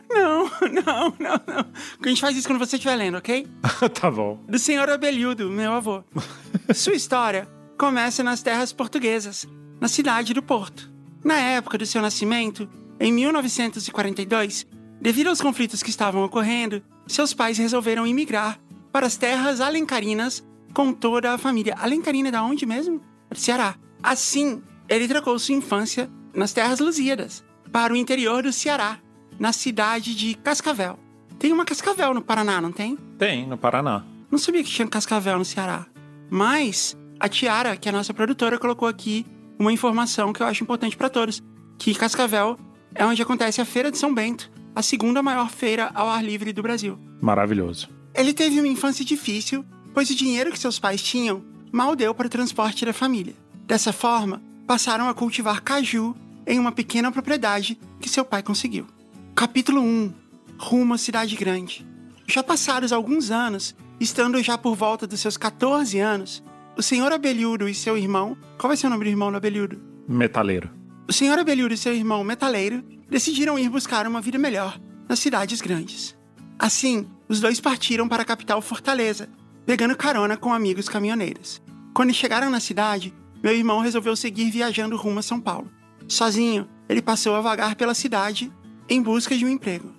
[0.09, 1.67] Não, não, não, não.
[2.01, 3.47] A gente faz isso quando você estiver lendo, ok?
[4.01, 4.39] tá bom.
[4.49, 6.05] do senhor Abelhudo, meu avô.
[6.73, 9.47] Sua história começa nas terras portuguesas,
[9.81, 10.91] na cidade do Porto.
[11.25, 12.69] Na época do seu nascimento,
[13.01, 14.67] em 1942,
[15.01, 18.59] devido aos conflitos que estavam ocorrendo, seus pais resolveram imigrar
[18.95, 21.75] para as terras alencarinas com toda a família.
[21.77, 23.01] Alencarina é da onde mesmo?
[23.29, 23.75] Do Ceará.
[24.01, 29.01] Assim, ele trocou sua infância nas terras lusíadas para o interior do Ceará,
[29.37, 30.97] na cidade de Cascavel.
[31.41, 32.97] Tem uma Cascavel no Paraná, não tem?
[33.19, 34.05] Tem, no Paraná.
[34.31, 35.87] Não sabia que tinha cascavel no Ceará.
[36.31, 39.27] Mas a Tiara, que é a nossa produtora, colocou aqui
[39.59, 41.43] uma informação que eu acho importante para todos:
[41.81, 42.57] que Cascavel
[42.95, 46.53] é onde acontece a Feira de São Bento, a segunda maior feira ao ar livre
[46.53, 46.97] do Brasil.
[47.21, 47.89] Maravilhoso.
[48.15, 52.29] Ele teve uma infância difícil, pois o dinheiro que seus pais tinham mal deu para
[52.29, 53.35] o transporte da família.
[53.67, 56.15] Dessa forma, passaram a cultivar caju
[56.47, 58.87] em uma pequena propriedade que seu pai conseguiu.
[59.35, 60.13] Capítulo 1
[60.57, 61.85] Rumo à cidade grande.
[62.27, 66.43] Já passados alguns anos, estando já por volta dos seus 14 anos,
[66.77, 68.37] o senhor Abelhudo e seu irmão.
[68.57, 69.81] Qual vai ser o nome do irmão do Abelhudo?
[70.09, 70.71] Metaleiro.
[71.09, 75.61] O senhor Abelhudo e seu irmão Metaleiro decidiram ir buscar uma vida melhor nas cidades
[75.61, 76.17] grandes.
[76.59, 79.29] Assim, os dois partiram para a capital Fortaleza,
[79.65, 81.63] pegando carona com amigos caminhoneiros.
[81.95, 85.71] Quando chegaram na cidade, meu irmão resolveu seguir viajando rumo a São Paulo.
[86.09, 88.53] Sozinho, ele passou a vagar pela cidade
[88.89, 89.93] em busca de um emprego.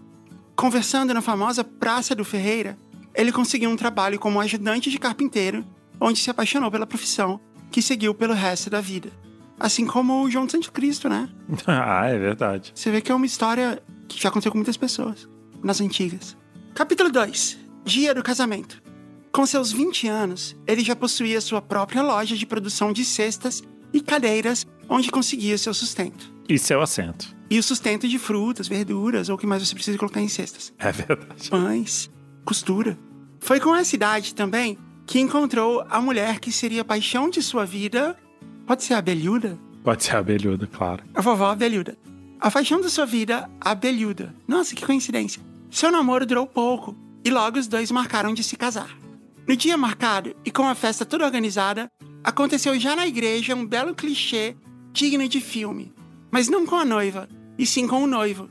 [0.56, 2.78] Conversando na famosa Praça do Ferreira,
[3.14, 5.66] ele conseguiu um trabalho como ajudante de carpinteiro,
[6.00, 7.40] onde se apaixonou pela profissão,
[7.72, 9.10] que seguiu pelo resto da vida.
[9.60, 11.30] Assim como o João Santo Cristo, né?
[11.66, 12.72] ah, é verdade.
[12.76, 15.28] Você vê que é uma história que já aconteceu com muitas pessoas
[15.64, 16.38] nas antigas.
[16.76, 17.58] Capítulo 2.
[17.86, 18.84] Dia do casamento.
[19.32, 24.02] Com seus 20 anos, ele já possuía sua própria loja de produção de cestas e
[24.02, 26.30] cadeiras onde conseguia seu sustento.
[26.50, 27.34] E seu assento.
[27.50, 30.74] E o sustento de frutas, verduras ou o que mais você precisa colocar em cestas.
[30.78, 31.50] É verdade.
[31.50, 32.12] Pães,
[32.44, 33.00] costura.
[33.40, 37.64] Foi com essa idade também que encontrou a mulher que seria a paixão de sua
[37.64, 38.18] vida.
[38.68, 39.58] Pode ser a Abelhuda?
[39.82, 41.06] Pode ser abelhudo, claro.
[41.14, 41.98] A vovó Abelhuda.
[42.38, 44.36] A paixão da sua vida, a Abelhuda.
[44.46, 45.42] Nossa, que coincidência.
[45.76, 48.98] Seu namoro durou pouco e logo os dois marcaram de se casar.
[49.46, 51.92] No dia marcado e com a festa toda organizada,
[52.24, 54.56] aconteceu já na igreja um belo clichê
[54.94, 55.94] digno de filme.
[56.32, 58.50] Mas não com a noiva, e sim com o noivo.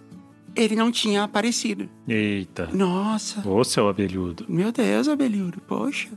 [0.55, 1.89] Ele não tinha aparecido.
[2.07, 2.69] Eita.
[2.75, 4.45] Nossa, Ô, seu abelhudo.
[4.47, 6.11] meu Deus, Abelhudo, poxa.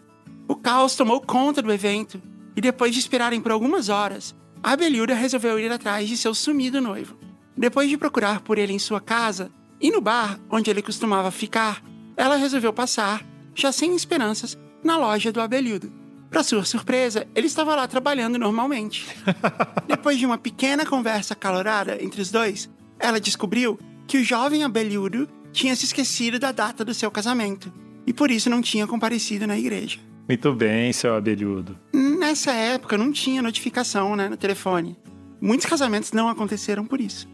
[0.46, 2.22] O caos tomou conta do evento,
[2.54, 6.82] e depois de esperarem por algumas horas, a Abelhuda resolveu ir atrás de seu sumido
[6.82, 7.15] noivo.
[7.56, 11.84] Depois de procurar por ele em sua casa e no bar onde ele costumava ficar,
[12.16, 15.92] ela resolveu passar, já sem esperanças, na loja do Abelhudo.
[16.30, 19.08] Para sua surpresa, ele estava lá trabalhando normalmente.
[19.88, 25.28] Depois de uma pequena conversa acalorada entre os dois, ela descobriu que o jovem Abelhudo
[25.52, 27.72] tinha se esquecido da data do seu casamento
[28.06, 30.00] e por isso não tinha comparecido na igreja.
[30.28, 31.78] Muito bem, seu abelhudo.
[31.94, 34.98] Nessa época não tinha notificação né, no telefone.
[35.39, 37.28] Muitos casamentos não aconteceram por isso.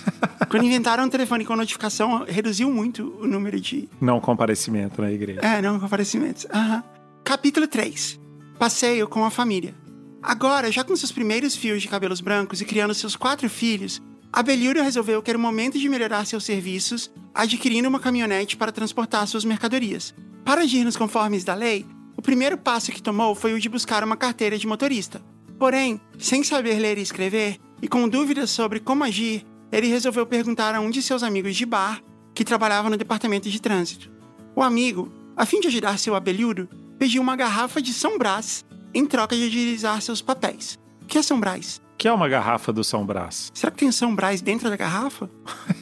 [0.48, 3.88] Quando inventaram o telefone com notificação, reduziu muito o número de.
[4.00, 5.40] Não comparecimento na igreja.
[5.40, 6.46] É, não comparecimentos.
[6.52, 6.82] Aham.
[7.22, 8.18] Capítulo 3
[8.58, 9.74] Passeio com a família.
[10.22, 14.82] Agora, já com seus primeiros fios de cabelos brancos e criando seus quatro filhos, Abelhudo
[14.82, 19.44] resolveu que era o momento de melhorar seus serviços, adquirindo uma caminhonete para transportar suas
[19.44, 20.14] mercadorias.
[20.44, 24.04] Para agir nos conformes da lei, o primeiro passo que tomou foi o de buscar
[24.04, 25.22] uma carteira de motorista.
[25.60, 30.74] Porém, sem saber ler e escrever, e com dúvidas sobre como agir, ele resolveu perguntar
[30.74, 32.00] a um de seus amigos de bar,
[32.34, 34.10] que trabalhava no departamento de trânsito.
[34.56, 36.66] O amigo, a fim de ajudar seu abelhudo,
[36.98, 40.78] pediu uma garrafa de São Brás em troca de agilizar seus papéis.
[41.02, 41.78] O que é São Brás?
[41.98, 43.50] Que é uma garrafa do São Brás?
[43.52, 45.28] Será que tem São Brás dentro da garrafa?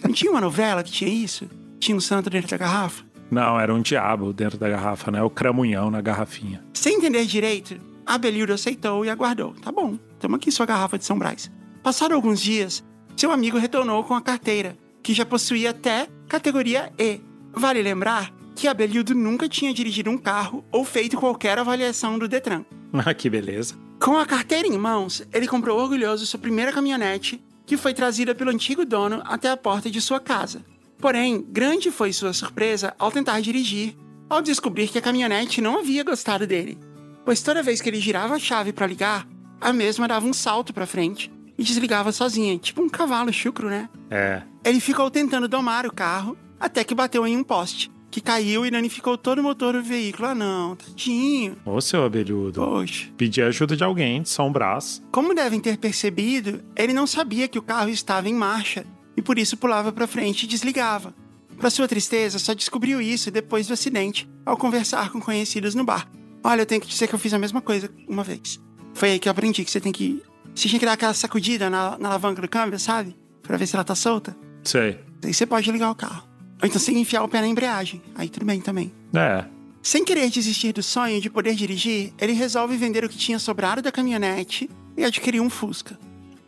[0.03, 1.49] Não tinha uma novela que tinha isso?
[1.79, 3.05] Tinha um santo dentro da garrafa?
[3.31, 5.23] Não, era um diabo dentro da garrafa, né?
[5.23, 6.65] O cramunhão na garrafinha.
[6.73, 9.53] Sem entender direito, Abelhudo aceitou e aguardou.
[9.63, 11.51] Tá bom, toma aqui sua garrafa de São Brás.
[11.83, 12.83] Passaram alguns dias,
[13.15, 17.21] seu amigo retornou com a carteira, que já possuía até categoria E.
[17.53, 22.65] Vale lembrar que Abelhudo nunca tinha dirigido um carro ou feito qualquer avaliação do Detran.
[23.05, 23.75] Ah, que beleza.
[24.01, 28.51] Com a carteira em mãos, ele comprou orgulhoso sua primeira caminhonete, que foi trazida pelo
[28.51, 30.65] antigo dono até a porta de sua casa.
[30.99, 33.95] Porém, grande foi sua surpresa ao tentar dirigir,
[34.31, 36.79] ao descobrir que a caminhonete não havia gostado dele,
[37.29, 39.29] pois toda vez que ele girava a chave para ligar,
[39.61, 43.91] a mesma dava um salto para frente e desligava sozinha, tipo um cavalo chucro, né?
[44.11, 44.41] É.
[44.65, 48.71] Ele ficou tentando domar o carro até que bateu em um poste, que caiu e
[48.71, 50.27] danificou todo o motor do veículo.
[50.27, 51.59] Ah, não, tadinho.
[51.67, 52.63] Ô, seu abelhudo.
[52.63, 53.11] Poxa.
[53.19, 55.03] Pedir ajuda de alguém, de São Brás.
[55.13, 59.39] Como devem ter percebido, ele não sabia que o carro estava em marcha e por
[59.39, 61.13] isso pulava para frente e desligava.
[61.59, 66.09] Para sua tristeza, só descobriu isso depois do acidente, ao conversar com conhecidos no bar.
[66.43, 68.61] Olha, eu tenho que dizer que eu fiz a mesma coisa uma vez.
[68.95, 70.23] Foi aí que eu aprendi que você tem que.
[70.55, 73.17] Você tinha que dar aquela sacudida na, na alavanca do câmbio, sabe?
[73.43, 74.37] Pra ver se ela tá solta.
[74.65, 74.99] Sei.
[75.23, 76.27] Aí você pode ligar o carro.
[76.61, 78.03] Ou então você enfiar o pé na embreagem.
[78.15, 78.93] Aí tudo bem também.
[79.15, 79.45] É.
[79.83, 83.81] Sem querer desistir do sonho de poder dirigir, ele resolve vender o que tinha sobrado
[83.81, 85.99] da caminhonete e adquirir um Fusca.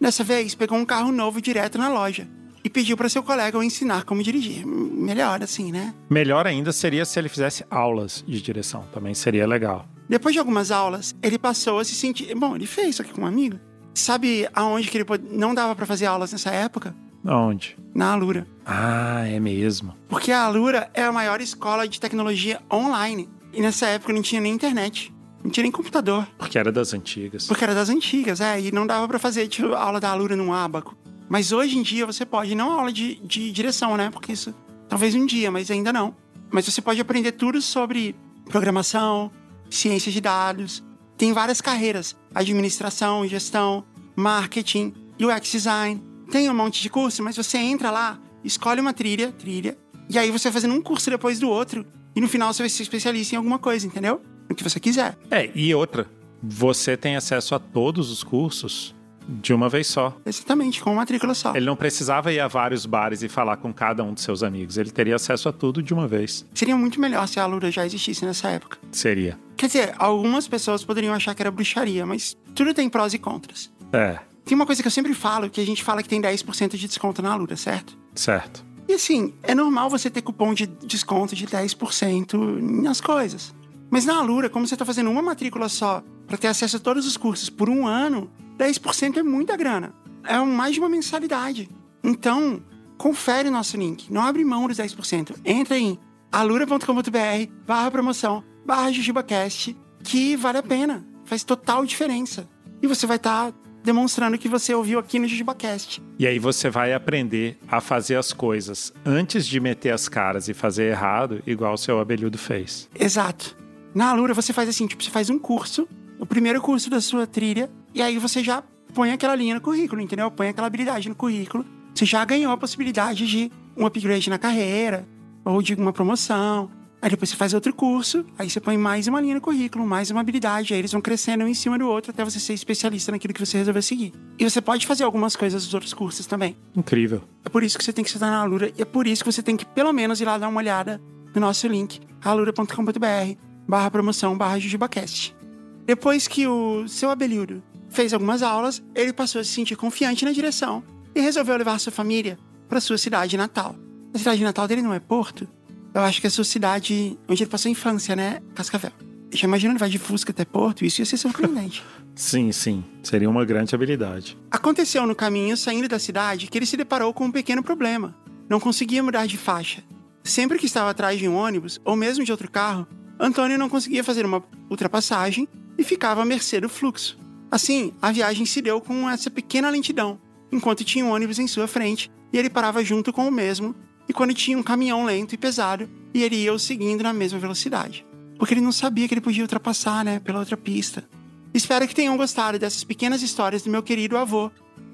[0.00, 2.26] Dessa vez, pegou um carro novo direto na loja
[2.62, 4.66] e pediu para seu colega o ensinar como dirigir.
[4.66, 5.94] Melhor assim, né?
[6.08, 8.84] Melhor ainda seria se ele fizesse aulas de direção.
[8.92, 9.86] Também seria legal.
[10.08, 12.34] Depois de algumas aulas, ele passou a se sentir.
[12.34, 13.58] Bom, ele fez isso aqui com um amigo.
[13.94, 16.94] Sabe aonde que ele pod- não dava para fazer aulas nessa época?
[17.24, 17.76] Onde?
[17.94, 18.46] Na Alura.
[18.64, 19.94] Ah, é mesmo.
[20.08, 23.28] Porque a Alura é a maior escola de tecnologia online.
[23.52, 25.12] E nessa época não tinha nem internet.
[25.42, 26.26] Não tinha nem computador.
[26.38, 27.46] Porque era das antigas.
[27.46, 30.52] Porque era das antigas, é, e não dava pra fazer tipo, aula da Alura num
[30.52, 30.96] abaco.
[31.30, 34.10] Mas hoje em dia você pode, não aula de, de direção, né?
[34.10, 34.52] Porque isso
[34.88, 36.12] talvez um dia, mas ainda não.
[36.50, 38.16] Mas você pode aprender tudo sobre
[38.46, 39.30] programação,
[39.70, 40.82] ciência de dados.
[41.16, 43.84] Tem várias carreiras: administração, gestão,
[44.16, 46.02] marketing, UX design.
[46.32, 49.78] Tem um monte de curso, mas você entra lá, escolhe uma trilha, trilha,
[50.08, 51.86] e aí você vai fazendo um curso depois do outro.
[52.14, 54.20] E no final você vai ser especialista em alguma coisa, entendeu?
[54.50, 55.16] O que você quiser.
[55.30, 56.10] É, e outra.
[56.42, 58.94] Você tem acesso a todos os cursos
[59.30, 60.16] de uma vez só.
[60.26, 61.54] Exatamente, com uma matrícula só.
[61.54, 64.76] Ele não precisava ir a vários bares e falar com cada um dos seus amigos.
[64.76, 66.44] Ele teria acesso a tudo de uma vez.
[66.54, 68.78] Seria muito melhor se a Alura já existisse nessa época.
[68.90, 69.38] Seria.
[69.56, 73.70] Quer dizer, algumas pessoas poderiam achar que era bruxaria, mas tudo tem prós e contras.
[73.92, 76.76] É, Tem uma coisa que eu sempre falo, que a gente fala que tem 10%
[76.76, 77.96] de desconto na Alura, certo?
[78.14, 78.64] certo.
[78.88, 82.34] E assim, é normal você ter cupom de desconto de 10%
[82.82, 83.54] nas coisas.
[83.88, 87.06] Mas na Alura, como você está fazendo uma matrícula só para ter acesso a todos
[87.06, 89.94] os cursos por um ano, 10% é muita grana.
[90.24, 91.68] É mais de uma mensalidade.
[92.04, 92.62] Então,
[92.98, 94.12] confere o nosso link.
[94.12, 95.36] Não abre mão dos 10%.
[95.44, 95.98] Entra em
[96.30, 101.04] alura.com.br barra promoção barra jujubacast que vale a pena.
[101.24, 102.48] Faz total diferença.
[102.82, 106.02] E você vai estar tá demonstrando que você ouviu aqui no JujubaCast.
[106.18, 110.54] E aí você vai aprender a fazer as coisas antes de meter as caras e
[110.54, 112.88] fazer errado, igual o seu abelhudo fez.
[112.98, 113.56] Exato.
[113.94, 115.88] Na Alura você faz assim, tipo, você faz um curso,
[116.20, 118.62] o primeiro curso da sua trilha, e aí você já
[118.94, 120.30] põe aquela linha no currículo, entendeu?
[120.30, 121.64] Põe aquela habilidade no currículo.
[121.94, 125.08] Você já ganhou a possibilidade de um upgrade na carreira,
[125.44, 126.70] ou de uma promoção,
[127.02, 130.10] Aí depois você faz outro curso, aí você põe mais uma linha no currículo, mais
[130.10, 133.10] uma habilidade, aí eles vão crescendo um em cima do outro até você ser especialista
[133.10, 134.12] naquilo que você resolveu seguir.
[134.38, 136.58] E você pode fazer algumas coisas dos outros cursos também.
[136.76, 137.22] Incrível.
[137.42, 139.32] É por isso que você tem que estudar na Alura e é por isso que
[139.32, 141.00] você tem que pelo menos ir lá dar uma olhada
[141.34, 145.39] no nosso link, alura.com.br barra promoção barra jujubacast.
[145.86, 150.32] Depois que o seu abelhudo fez algumas aulas, ele passou a se sentir confiante na
[150.32, 150.82] direção
[151.14, 153.74] e resolveu levar sua família para sua cidade natal.
[154.14, 155.48] A cidade natal dele não é Porto,
[155.92, 158.40] eu acho que a sua cidade, onde ele passou a infância, né?
[158.54, 158.92] Cascavel.
[159.32, 160.84] Já imagina ele vai de Fusca até Porto?
[160.84, 161.82] Isso ia ser surpreendente.
[162.14, 162.84] sim, sim.
[163.02, 164.38] Seria uma grande habilidade.
[164.50, 168.14] Aconteceu no caminho, saindo da cidade, que ele se deparou com um pequeno problema.
[168.48, 169.82] Não conseguia mudar de faixa.
[170.22, 172.86] Sempre que estava atrás de um ônibus, ou mesmo de outro carro,
[173.18, 175.48] Antônio não conseguia fazer uma ultrapassagem
[175.80, 177.18] e ficava à mercê do fluxo.
[177.50, 180.20] Assim, a viagem se deu com essa pequena lentidão,
[180.52, 183.74] enquanto tinha um ônibus em sua frente e ele parava junto com o mesmo
[184.06, 187.38] e quando tinha um caminhão lento e pesado e ele ia o seguindo na mesma
[187.38, 188.06] velocidade.
[188.38, 191.08] Porque ele não sabia que ele podia ultrapassar, né, pela outra pista.
[191.54, 194.50] Espero que tenham gostado dessas pequenas histórias do meu querido avô,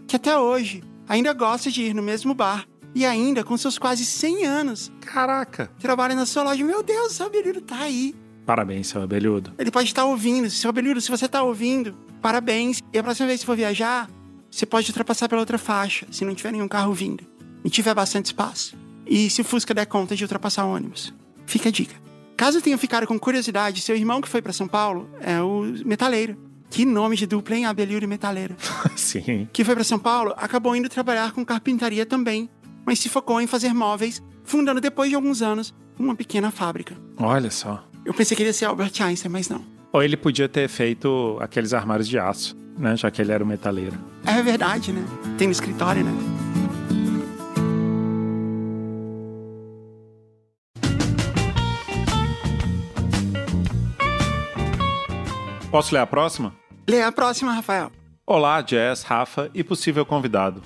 [0.06, 2.64] que até hoje ainda gosta de ir no mesmo bar
[2.94, 4.92] e ainda com seus quase 100 anos.
[5.00, 5.70] Caraca!
[5.80, 6.64] Trabalha na sua loja.
[6.64, 8.14] Meu Deus, seu abelhudo tá aí.
[8.46, 9.52] Parabéns, seu abelhudo.
[9.58, 10.48] Ele pode estar ouvindo.
[10.48, 12.80] Seu abelhudo, se você tá ouvindo, parabéns.
[12.92, 14.08] E a próxima vez que for viajar,
[14.48, 17.24] você pode ultrapassar pela outra faixa, se não tiver nenhum carro vindo.
[17.64, 18.76] E tiver bastante espaço.
[19.04, 21.12] E se o Fusca der conta de ultrapassar ônibus?
[21.44, 21.94] Fica a dica.
[22.36, 26.36] Caso tenham ficado com curiosidade, seu irmão que foi para São Paulo é o metaleiro.
[26.70, 27.64] Que nome de dupla, hein?
[27.64, 28.56] Abelhudo e metaleiro.
[28.94, 29.48] Sim.
[29.52, 32.50] Que foi para São Paulo, acabou indo trabalhar com carpintaria também,
[32.84, 36.94] mas se focou em fazer móveis, fundando depois de alguns anos uma pequena fábrica.
[37.16, 37.85] Olha só.
[38.06, 39.64] Eu pensei que ele ia ser Albert Einstein, mas não.
[39.92, 42.96] Ou ele podia ter feito aqueles armários de aço, né?
[42.96, 43.98] Já que ele era o metaleiro.
[44.24, 45.04] É verdade, né?
[45.36, 46.12] Tem no escritório, né?
[55.68, 56.54] Posso ler a próxima?
[56.88, 57.90] Lê a próxima, Rafael.
[58.24, 60.62] Olá, Jess, Rafa e possível convidado.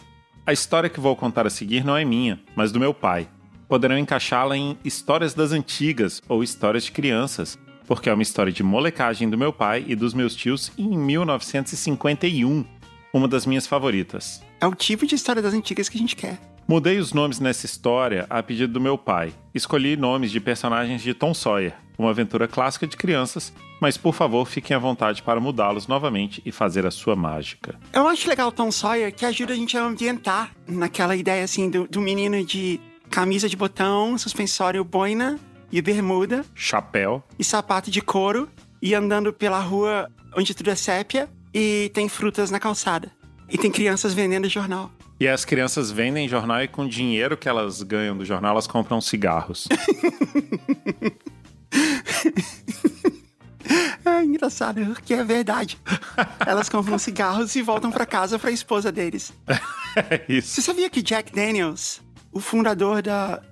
[0.47, 3.31] A história que vou contar a seguir não é minha, mas do meu pai.
[3.71, 7.57] Poderão encaixá-la em Histórias das Antigas ou Histórias de Crianças,
[7.87, 12.65] porque é uma história de molecagem do meu pai e dos meus tios em 1951,
[13.15, 14.43] uma das minhas favoritas.
[14.61, 16.37] É o tipo de história das antigas que a gente quer.
[16.67, 19.33] Mudei os nomes nessa história a pedido do meu pai.
[19.55, 24.47] Escolhi nomes de personagens de Tom Sawyer, uma aventura clássica de crianças, mas por favor
[24.47, 27.79] fiquem à vontade para mudá-los novamente e fazer a sua mágica.
[27.93, 31.87] Eu acho legal Tom Sawyer que ajuda a gente a ambientar naquela ideia assim do,
[31.87, 35.39] do menino de camisa de botão, suspensório boina
[35.71, 38.49] e bermuda, chapéu e sapato de couro
[38.81, 43.11] e andando pela rua onde tudo é sépia e tem frutas na calçada.
[43.49, 44.91] E tem crianças vendendo jornal.
[45.19, 48.69] E as crianças vendem jornal e com o dinheiro que elas ganham do jornal, elas
[48.69, 49.69] compram cigarros.
[54.05, 55.79] é engraçado, porque é verdade.
[56.47, 59.33] Elas compram cigarros e voltam para casa para a esposa deles.
[60.09, 60.49] é isso.
[60.49, 62.01] Você sabia que Jack Daniels,
[62.33, 63.43] o fundador da,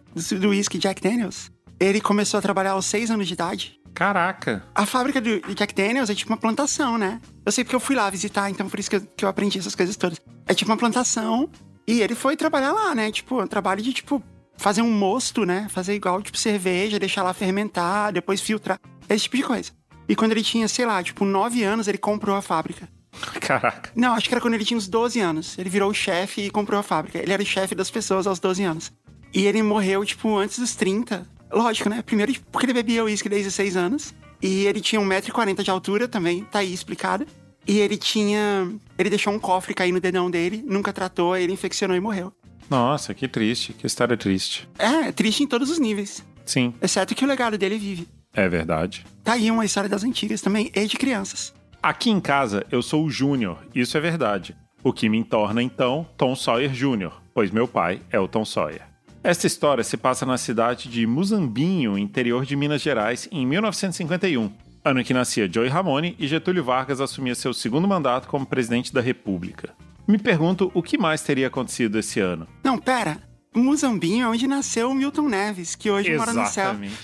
[0.40, 1.50] do whisky Jack Daniels,
[1.80, 3.78] ele começou a trabalhar aos seis anos de idade?
[3.94, 4.62] Caraca!
[4.74, 7.20] A fábrica do Jack Daniels é tipo uma plantação, né?
[7.44, 9.58] Eu sei porque eu fui lá visitar, então por isso que eu, que eu aprendi
[9.58, 10.20] essas coisas todas.
[10.46, 11.50] É tipo uma plantação
[11.88, 13.10] e ele foi trabalhar lá, né?
[13.10, 14.22] Tipo, um trabalho de, tipo,
[14.58, 15.66] fazer um mosto, né?
[15.70, 18.78] Fazer igual, tipo, cerveja, deixar lá fermentar, depois filtrar.
[19.08, 19.72] Esse tipo de coisa.
[20.06, 22.86] E quando ele tinha, sei lá, tipo, nove anos, ele comprou a fábrica.
[23.40, 23.90] Caraca.
[23.94, 25.58] Não, acho que era quando ele tinha uns 12 anos.
[25.58, 27.18] Ele virou o chefe e comprou a fábrica.
[27.18, 28.92] Ele era o chefe das pessoas aos 12 anos.
[29.32, 31.26] E ele morreu, tipo, antes dos 30.
[31.50, 32.02] Lógico, né?
[32.02, 34.14] Primeiro porque ele bebia uísque desde 6 anos.
[34.42, 37.26] E ele tinha 1,40m de altura também, tá aí explicado.
[37.66, 38.72] E ele tinha.
[38.96, 42.32] Ele deixou um cofre cair no dedão dele, nunca tratou, ele infeccionou e morreu.
[42.70, 44.68] Nossa, que triste, que história triste.
[44.78, 46.24] É, triste em todos os níveis.
[46.46, 46.74] Sim.
[46.80, 48.08] Exceto que o legado dele vive.
[48.32, 49.04] É verdade.
[49.24, 51.52] Tá aí uma história das antigas também, e de crianças.
[51.82, 54.56] Aqui em casa eu sou o Júnior, isso é verdade.
[54.82, 58.82] O que me torna então Tom Sawyer Jr., pois meu pai é o Tom Sawyer.
[59.22, 64.50] Esta história se passa na cidade de Muzambinho, interior de Minas Gerais, em 1951,
[64.84, 68.92] ano em que nascia Joey Ramone e Getúlio Vargas assumia seu segundo mandato como presidente
[68.92, 69.74] da República.
[70.06, 72.48] Me pergunto o que mais teria acontecido esse ano.
[72.64, 73.27] Não, pera.
[73.58, 76.72] Muzambinho é onde nasceu o Milton Neves, que hoje mora no céu.
[76.72, 76.98] Exatamente.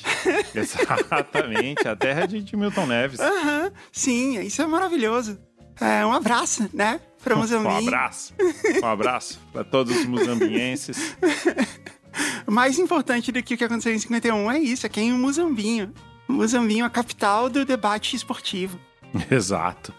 [0.55, 1.89] Exatamente.
[1.89, 3.21] A terra de, de Milton Neves.
[3.21, 5.39] Aham, sim, isso é maravilhoso.
[5.81, 7.01] É, um abraço, né?
[7.23, 7.75] Pra Muzambinho.
[7.75, 8.35] Um abraço.
[8.83, 11.17] Um abraço para todos os muzambienses.
[12.47, 15.93] Mais importante do que o que aconteceu em 51 é isso, é quem o Muzambinho.
[16.29, 18.79] Muzambinho é a capital do debate esportivo.
[19.31, 19.93] Exato.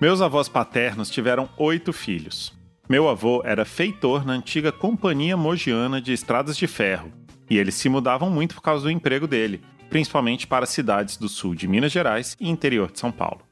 [0.00, 2.58] Meus avós paternos tiveram oito filhos.
[2.90, 7.12] Meu avô era feitor na antiga Companhia Mogiana de Estradas de Ferro,
[7.48, 11.54] e eles se mudavam muito por causa do emprego dele, principalmente para cidades do sul
[11.54, 13.42] de Minas Gerais e interior de São Paulo.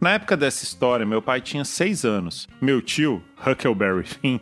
[0.00, 2.48] Na época dessa história, meu pai tinha seis anos.
[2.60, 4.40] Meu tio, Huckleberry Finn.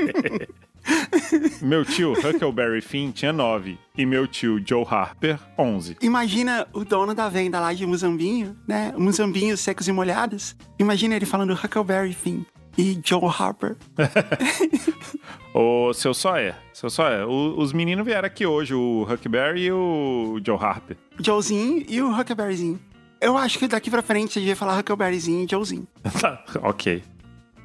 [1.60, 3.78] meu tio, Huckleberry Finn, tinha nove.
[3.94, 5.94] E meu tio, Joe Harper, onze.
[6.00, 8.94] Imagina o dono da venda lá de Muzambinho, né?
[8.96, 10.56] Muzambinhos secos e molhados.
[10.78, 12.44] Imagina ele falando Huckleberry Finn
[12.78, 13.76] e Joe Harper.
[15.52, 20.40] Ô, seu Sawyer, seu Sawyer, o- os meninos vieram aqui hoje, o Huckleberry e o
[20.44, 20.96] Joe Harper.
[21.18, 22.78] Joezinho e o Huckleberryzinho.
[23.20, 25.86] Eu acho que daqui pra frente você devia falar Huckleberryzinho e Joezinho.
[26.20, 27.02] Tá, ok.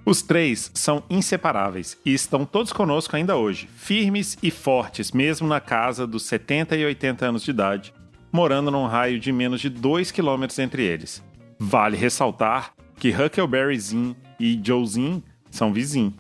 [0.06, 5.62] Os três são inseparáveis e estão todos conosco ainda hoje, firmes e fortes, mesmo na
[5.62, 7.94] casa dos 70 e 80 anos de idade,
[8.32, 11.24] morando num raio de menos de 2 quilômetros entre eles.
[11.60, 16.14] Vale ressaltar que Huckleberryzinho e Joezinho são vizinhos.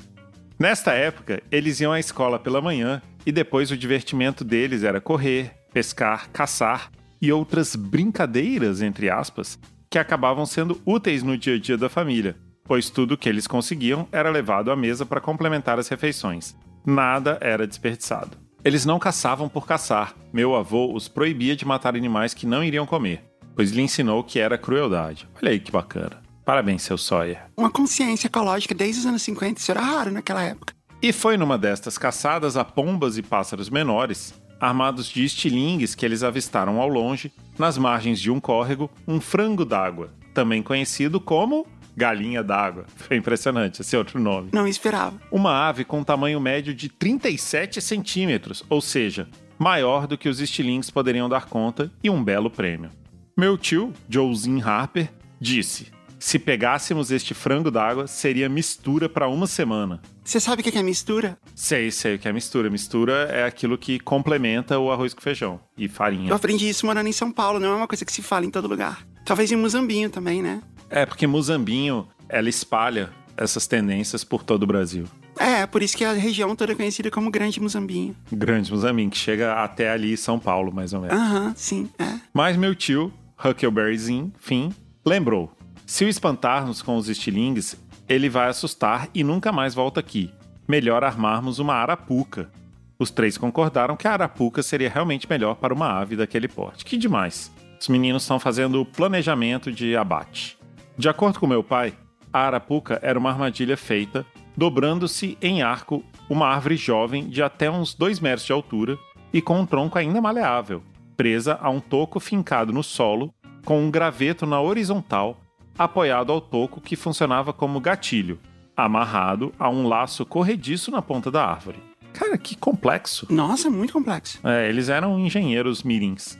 [0.59, 5.51] Nesta época, eles iam à escola pela manhã e depois o divertimento deles era correr,
[5.73, 6.91] pescar, caçar
[7.21, 9.57] e outras brincadeiras, entre aspas,
[9.89, 14.07] que acabavam sendo úteis no dia a dia da família, pois tudo que eles conseguiam
[14.11, 16.55] era levado à mesa para complementar as refeições.
[16.85, 18.37] Nada era desperdiçado.
[18.63, 20.15] Eles não caçavam por caçar.
[20.31, 23.21] Meu avô os proibia de matar animais que não iriam comer,
[23.55, 25.27] pois lhe ensinou que era crueldade.
[25.41, 26.22] Olha aí que bacana.
[26.45, 27.41] Parabéns, seu Sawyer.
[27.55, 30.73] Uma consciência ecológica desde os anos 50, isso era raro naquela época.
[31.01, 36.23] E foi numa destas caçadas a pombas e pássaros menores, armados de estilingues que eles
[36.23, 42.43] avistaram ao longe, nas margens de um córrego, um frango d'água, também conhecido como galinha
[42.43, 42.85] d'água.
[42.95, 44.49] Foi impressionante esse outro nome.
[44.51, 45.19] Não esperava.
[45.31, 49.27] Uma ave com tamanho médio de 37 centímetros, ou seja,
[49.59, 52.89] maior do que os estilingues poderiam dar conta e um belo prêmio.
[53.37, 55.92] Meu tio, Joezinho Harper, disse:
[56.23, 60.01] se pegássemos este frango d'água, seria mistura para uma semana.
[60.23, 61.37] Você sabe o que é mistura?
[61.53, 62.69] Sei, sei o que é mistura.
[62.69, 66.33] Mistura é aquilo que complementa o arroz com feijão e Eu farinha.
[66.33, 68.69] aprendi isso morando em São Paulo, não é uma coisa que se fala em todo
[68.69, 69.05] lugar.
[69.25, 70.61] Talvez em Muzambinho também, né?
[70.89, 75.03] É, porque Muzambinho, ela espalha essas tendências por todo o Brasil.
[75.37, 78.15] É, por isso que a região toda é conhecida como Grande Muzambinho.
[78.31, 81.17] Grande Muzambinho, que chega até ali São Paulo, mais ou menos.
[81.17, 82.17] Aham, sim, é.
[82.33, 83.11] Mas meu tio,
[83.43, 84.73] Huckleberryzinho, fim,
[85.05, 85.51] lembrou.
[85.93, 87.79] Se o espantarmos com os estilingues,
[88.09, 90.33] ele vai assustar e nunca mais volta aqui.
[90.67, 92.49] Melhor armarmos uma arapuca.
[92.97, 96.83] Os três concordaram que a arapuca seria realmente melhor para uma ave daquele porte.
[96.83, 97.53] Que demais.
[97.79, 100.57] Os meninos estão fazendo o planejamento de abate.
[100.97, 101.93] De acordo com meu pai,
[102.33, 104.25] a arapuca era uma armadilha feita,
[104.57, 108.97] dobrando-se em arco uma árvore jovem de até uns 2 metros de altura
[109.31, 110.81] e com um tronco ainda maleável,
[111.15, 113.31] presa a um toco fincado no solo,
[113.63, 115.37] com um graveto na horizontal
[115.77, 118.39] apoiado ao toco que funcionava como gatilho,
[118.75, 121.79] amarrado a um laço corrediço na ponta da árvore.
[122.13, 123.27] Cara, que complexo!
[123.29, 124.39] Nossa, muito complexo.
[124.43, 126.37] É, eles eram engenheiros mirins.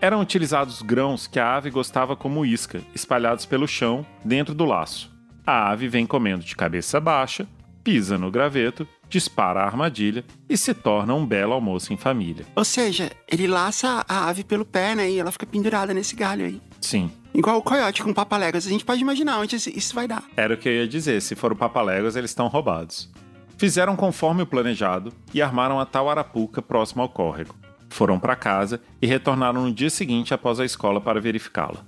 [0.00, 5.10] Eram utilizados grãos que a ave gostava como isca, espalhados pelo chão, dentro do laço.
[5.46, 7.46] A ave vem comendo de cabeça baixa,
[7.84, 12.46] pisa no graveto, dispara a armadilha e se torna um belo almoço em família.
[12.54, 15.10] Ou seja, ele laça a ave pelo pé, né?
[15.10, 16.62] E ela fica pendurada nesse galho aí.
[16.80, 18.66] Sim, Igual o coiote com papaléguas.
[18.66, 20.24] A gente pode imaginar onde isso vai dar.
[20.36, 23.10] Era o que eu ia dizer, se for o Papaléguas, eles estão roubados.
[23.56, 27.54] Fizeram conforme o planejado e armaram a tal arapuca próximo ao córrego.
[27.88, 31.84] Foram para casa e retornaram no dia seguinte após a escola para verificá-la.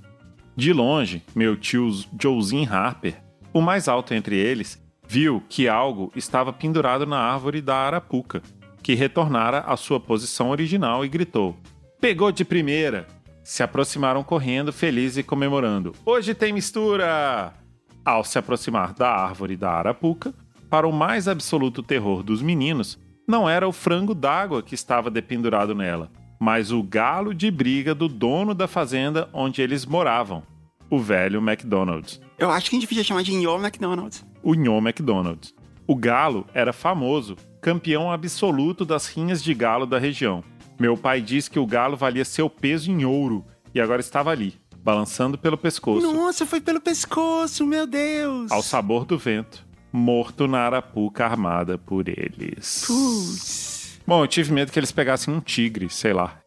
[0.55, 1.91] De longe, meu tio
[2.21, 3.23] Joezinho Harper,
[3.53, 8.43] o mais alto entre eles, viu que algo estava pendurado na árvore da arapuca,
[8.83, 11.57] que retornara à sua posição original e gritou:
[12.01, 13.07] Pegou de primeira!
[13.45, 15.95] Se aproximaram correndo, felizes e comemorando.
[16.07, 17.53] Hoje tem mistura!
[18.05, 20.33] Ao se aproximar da árvore da arapuca,
[20.71, 25.75] para o mais absoluto terror dos meninos, não era o frango d'água que estava dependurado
[25.75, 30.43] nela, mas o galo de briga do dono da fazenda onde eles moravam,
[30.91, 34.25] o velho McDonald's Eu acho que a gente podia chamar de Yo McDonald's.
[34.43, 35.55] o Nhô McDonald's.
[35.87, 40.43] O galo era famoso, campeão absoluto das rinhas de galo da região.
[40.83, 44.57] Meu pai disse que o galo valia seu peso em ouro e agora estava ali,
[44.79, 48.51] balançando pelo pescoço, Nossa, foi pelo pescoço, meu Deus.
[48.51, 52.83] ao sabor do vento, morto na arapuca armada por eles.
[52.85, 54.01] Putz.
[54.05, 56.41] Bom, eu tive medo que eles pegassem um tigre, sei lá.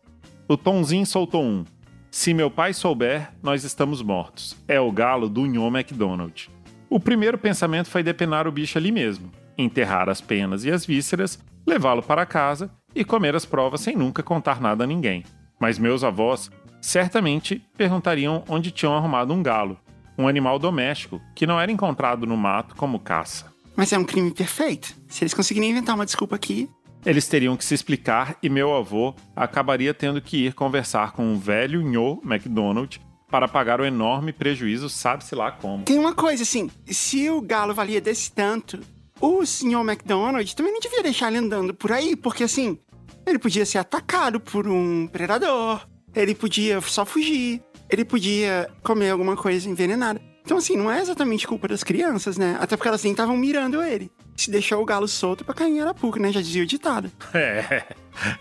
[0.49, 1.63] O Tonzinho soltou um.
[2.11, 4.53] Se meu pai souber, nós estamos mortos.
[4.67, 6.49] É o galo do Nhô McDonald.
[6.89, 11.39] O primeiro pensamento foi depenar o bicho ali mesmo, enterrar as penas e as vísceras,
[11.65, 15.23] levá-lo para casa e comer as provas sem nunca contar nada a ninguém.
[15.59, 16.49] Mas meus avós
[16.81, 19.77] certamente perguntariam onde tinham arrumado um galo,
[20.17, 23.53] um animal doméstico que não era encontrado no mato como caça.
[23.75, 24.95] Mas é um crime perfeito.
[25.07, 26.69] Se eles conseguirem inventar uma desculpa aqui.
[27.05, 31.37] Eles teriam que se explicar e meu avô acabaria tendo que ir conversar com o
[31.37, 35.83] velho Nho McDonald para pagar o enorme prejuízo, sabe-se lá como.
[35.83, 38.79] Tem uma coisa assim: se o galo valia desse tanto,
[39.19, 42.77] o senhor McDonald também não devia deixar ele andando por aí, porque assim,
[43.25, 49.35] ele podia ser atacado por um predador, ele podia só fugir, ele podia comer alguma
[49.35, 50.21] coisa envenenada.
[50.45, 52.55] Então, assim, não é exatamente culpa das crianças, né?
[52.59, 54.11] Até porque elas nem estavam mirando ele.
[54.37, 56.31] Se deixou o galo solto pra cair em Arapuca, né?
[56.31, 57.11] Já dizia o ditado.
[57.33, 57.83] É,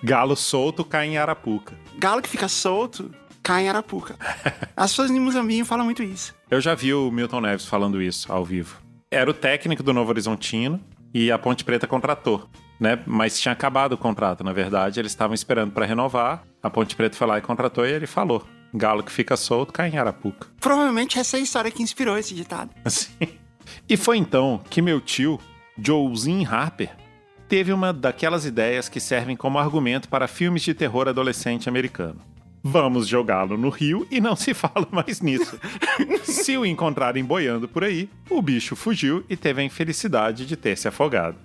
[0.02, 1.74] galo solto cai em Arapuca.
[1.98, 3.10] Galo que fica solto,
[3.42, 4.16] cai em Arapuca.
[4.76, 6.34] As pessoas em Muzambinho falam muito isso.
[6.50, 8.80] Eu já vi o Milton Neves falando isso ao vivo.
[9.10, 10.80] Era o técnico do Novo Horizontino
[11.12, 12.48] e a Ponte Preta contratou,
[12.78, 12.98] né?
[13.06, 16.42] Mas tinha acabado o contrato, na verdade, eles estavam esperando para renovar.
[16.62, 19.90] A Ponte Preta foi lá e contratou e ele falou: "Galo que fica solto cai
[19.90, 20.48] em Arapuca".
[20.60, 22.70] Provavelmente essa é a história que inspirou esse ditado.
[22.84, 23.12] Assim.
[23.88, 25.38] E foi então que meu tio,
[25.78, 26.90] Joezinho Harper,
[27.48, 32.20] teve uma daquelas ideias que servem como argumento para filmes de terror adolescente americano.
[32.66, 35.58] Vamos jogá-lo no rio e não se fala mais nisso.
[36.22, 40.76] se o encontrarem boiando por aí, o bicho fugiu e teve a infelicidade de ter
[40.76, 41.36] se afogado.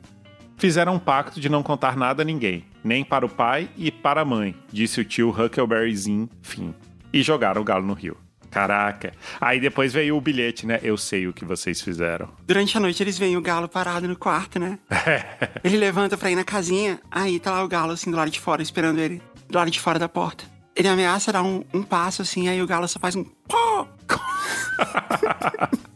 [0.59, 4.21] Fizeram um pacto de não contar nada a ninguém, nem para o pai e para
[4.21, 6.73] a mãe, disse o tio Huckleberryzinho Finn,
[7.13, 8.17] e jogaram o galo no rio.
[8.51, 9.13] Caraca.
[9.39, 10.77] Aí depois veio o bilhete, né?
[10.83, 12.27] Eu sei o que vocês fizeram.
[12.45, 14.77] Durante a noite eles veem o galo parado no quarto, né?
[15.63, 18.41] ele levanta pra ir na casinha, aí tá lá o galo assim do lado de
[18.41, 20.43] fora, esperando ele, do lado de fora da porta.
[20.75, 23.23] Ele ameaça dar um, um passo assim, aí o galo só faz um.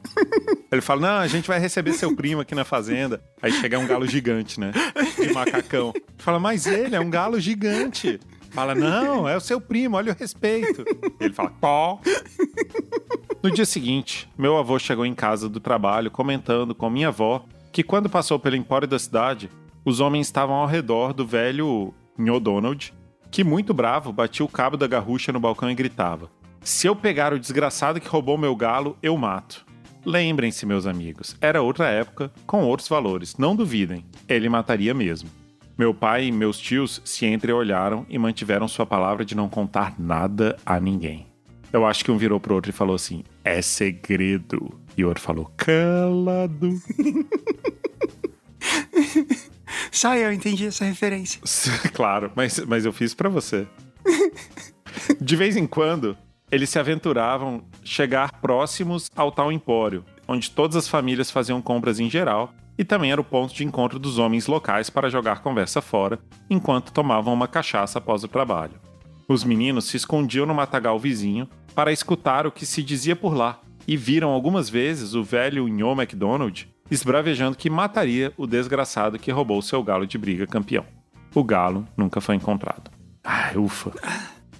[0.74, 3.22] Ele fala: Não, a gente vai receber seu primo aqui na fazenda.
[3.42, 4.72] Aí chega um galo gigante, né?
[5.20, 5.94] De macacão.
[6.18, 8.20] Fala, mas ele é um galo gigante.
[8.54, 10.86] Fala, não, é o seu primo, olha o respeito.
[11.20, 12.00] Ele fala, pó.
[13.42, 17.84] No dia seguinte, meu avô chegou em casa do trabalho comentando com minha avó que
[17.84, 19.50] quando passou pelo empório da cidade,
[19.84, 22.94] os homens estavam ao redor do velho Nho Donald,
[23.32, 26.30] que muito bravo batia o cabo da garrucha no balcão e gritava:
[26.62, 29.63] Se eu pegar o desgraçado que roubou meu galo, eu mato.
[30.06, 35.30] Lembrem-se, meus amigos, era outra época, com outros valores, não duvidem, ele mataria mesmo.
[35.78, 40.58] Meu pai e meus tios se entreolharam e mantiveram sua palavra de não contar nada
[40.66, 41.26] a ninguém.
[41.72, 44.80] Eu acho que um virou pro outro e falou assim: é segredo.
[44.96, 46.70] E o outro falou: calado.
[49.92, 51.42] Só eu entendi essa referência.
[51.94, 53.66] claro, mas, mas eu fiz pra você.
[55.20, 56.16] De vez em quando,
[56.54, 62.10] eles se aventuravam chegar próximos ao tal empório, onde todas as famílias faziam compras em
[62.10, 66.20] geral e também era o ponto de encontro dos homens locais para jogar conversa fora,
[66.50, 68.80] enquanto tomavam uma cachaça após o trabalho.
[69.28, 73.60] Os meninos se escondiam no matagal vizinho para escutar o que se dizia por lá
[73.88, 79.62] e viram algumas vezes o velho Nho MacDonald esbravejando que mataria o desgraçado que roubou
[79.62, 80.86] seu galo de briga campeão.
[81.34, 82.92] O galo nunca foi encontrado.
[83.24, 83.92] Ai, ufa.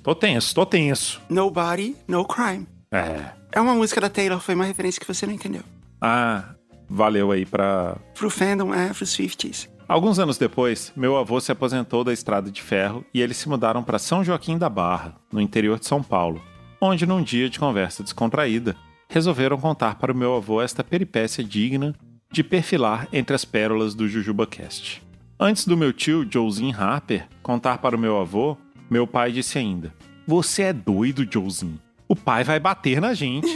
[0.04, 1.22] Tô tenso, tô tenso.
[1.30, 2.68] Nobody, no crime.
[2.92, 3.32] É.
[3.54, 5.62] É uma música da Taylor, foi uma referência que você não entendeu.
[6.02, 6.56] Ah,
[6.90, 7.96] valeu aí pra.
[8.14, 9.70] Pro fandom, é, pros Swifties.
[9.88, 13.82] Alguns anos depois, meu avô se aposentou da estrada de ferro e eles se mudaram
[13.82, 16.42] para São Joaquim da Barra, no interior de São Paulo,
[16.82, 18.76] onde, num dia de conversa descontraída,
[19.08, 21.96] resolveram contar para o meu avô esta peripécia digna
[22.30, 25.02] de perfilar entre as pérolas do JujubaCast.
[25.40, 28.58] Antes do meu tio, Joezinho Harper, contar para o meu avô,
[28.94, 29.92] meu pai disse ainda:
[30.28, 31.80] Você é doido, Joezinho.
[32.08, 33.50] O pai vai bater na gente.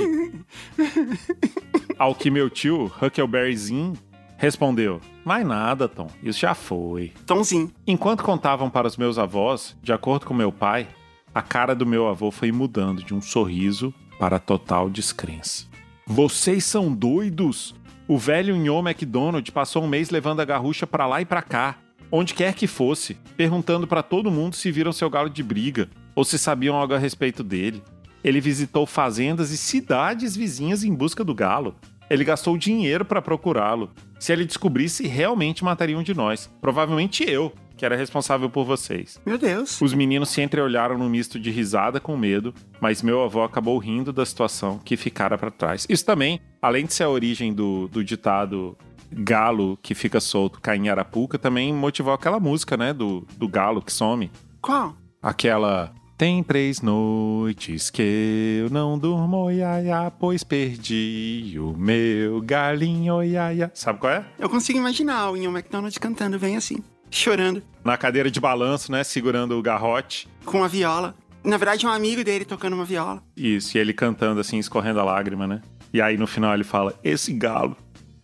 [1.98, 3.94] Ao que meu tio, Huckleberryzinho,
[4.36, 7.14] respondeu: Vai nada, Tom, isso já foi.
[7.28, 7.72] Tomzinho.
[7.86, 10.88] Enquanto contavam para os meus avós, de acordo com meu pai,
[11.36, 15.68] a cara do meu avô foi mudando de um sorriso para total descrença.
[16.08, 17.76] Vocês são doidos?
[18.08, 21.76] O velho Nho McDonald passou um mês levando a garrucha para lá e para cá,
[22.12, 26.24] onde quer que fosse, perguntando para todo mundo se viram seu galo de briga ou
[26.24, 27.82] se sabiam algo a respeito dele.
[28.24, 31.76] Ele visitou fazendas e cidades vizinhas em busca do galo.
[32.10, 33.92] Ele gastou dinheiro para procurá-lo.
[34.20, 36.50] Se ele descobrisse, realmente mataria um de nós.
[36.62, 39.22] Provavelmente eu, que era responsável por vocês.
[39.26, 39.80] Meu Deus.
[39.82, 44.12] Os meninos se entreolharam num misto de risada com medo, mas meu avô acabou rindo
[44.12, 45.86] da situação que ficara para trás.
[45.88, 48.76] Isso também, além de ser a origem do, do ditado
[49.12, 53.82] galo que fica solto cai em Arapuca, também motivou aquela música, né, do, do galo
[53.82, 54.32] que some.
[54.62, 54.96] Qual?
[55.22, 55.94] Aquela.
[56.18, 63.70] Tem três noites que eu não durmo, iaia, pois perdi o meu galinho, iaia.
[63.74, 64.26] Sabe qual é?
[64.40, 66.78] Eu consigo imaginar o Ian McDonald cantando bem assim,
[67.12, 70.28] chorando, Na cadeira de balanço, né, segurando o garrote.
[70.44, 71.14] com a viola.
[71.44, 73.22] Na verdade, é um amigo dele tocando uma viola.
[73.36, 75.62] Isso, e ele cantando assim, escorrendo a lágrima, né?
[75.94, 77.78] E aí no final ele fala: Esse galo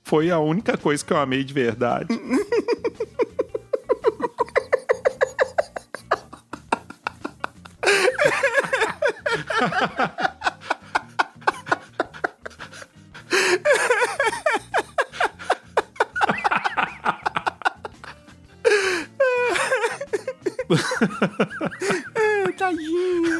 [0.03, 2.07] foi a única coisa que eu amei de verdade.
[22.57, 23.39] Tadinho.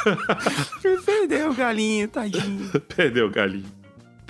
[1.04, 2.80] Perdeu o galinho, tadinho.
[2.80, 3.79] Perdeu o galinho.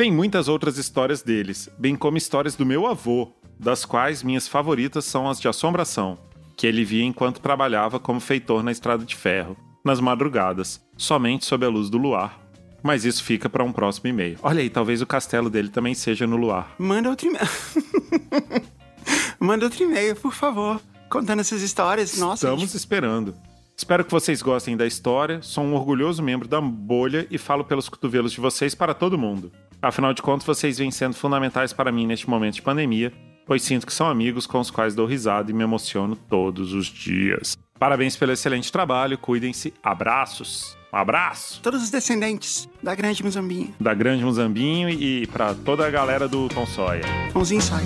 [0.01, 5.05] Tem muitas outras histórias deles, bem como histórias do meu avô, das quais minhas favoritas
[5.05, 6.17] são as de assombração,
[6.57, 11.67] que ele via enquanto trabalhava como feitor na estrada de ferro, nas madrugadas, somente sob
[11.67, 12.41] a luz do luar.
[12.83, 14.39] Mas isso fica para um próximo e-mail.
[14.43, 16.75] Olha aí, talvez o castelo dele também seja no luar.
[16.79, 17.49] Manda outro e-mail.
[19.39, 20.81] Manda outro e-mail, por favor.
[21.11, 22.17] Contando essas histórias.
[22.17, 23.35] Nossa, Estamos gente, esperando.
[23.77, 25.43] Espero que vocês gostem da história.
[25.43, 29.53] Sou um orgulhoso membro da bolha e falo pelos cotovelos de vocês para todo mundo.
[29.83, 33.13] Afinal de contas, vocês vêm sendo fundamentais para mim neste momento de pandemia,
[33.47, 36.87] pois sinto que são amigos com os quais dou risada e me emociono todos os
[36.87, 37.57] dias.
[37.79, 39.73] Parabéns pelo excelente trabalho, cuidem-se.
[39.83, 40.77] Abraços.
[40.93, 43.73] Um abraço todos os descendentes da grande Mozambinho.
[43.81, 47.05] da Grande Mozambinho e para toda a galera do Tom Sawyer.
[47.33, 47.85] Mãozinho sai.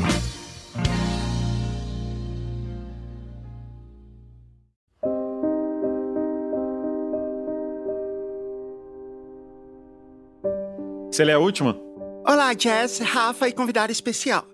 [11.15, 11.81] Você lê a última?
[12.27, 14.49] Olá, Jess, Rafa e convidado especial.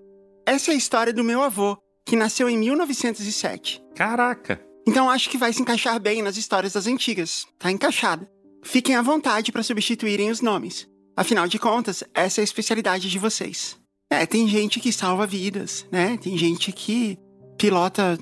[0.45, 3.81] Essa é a história do meu avô, que nasceu em 1907.
[3.95, 4.61] Caraca!
[4.87, 7.47] Então acho que vai se encaixar bem nas histórias das antigas.
[7.57, 8.29] Tá encaixada.
[8.61, 10.87] Fiquem à vontade para substituírem os nomes.
[11.17, 13.75] Afinal de contas, essa é a especialidade de vocês.
[14.07, 16.15] É, tem gente que salva vidas, né?
[16.17, 17.17] Tem gente que
[17.57, 18.19] pilota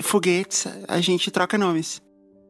[0.00, 2.00] foguetes, a gente troca nomes.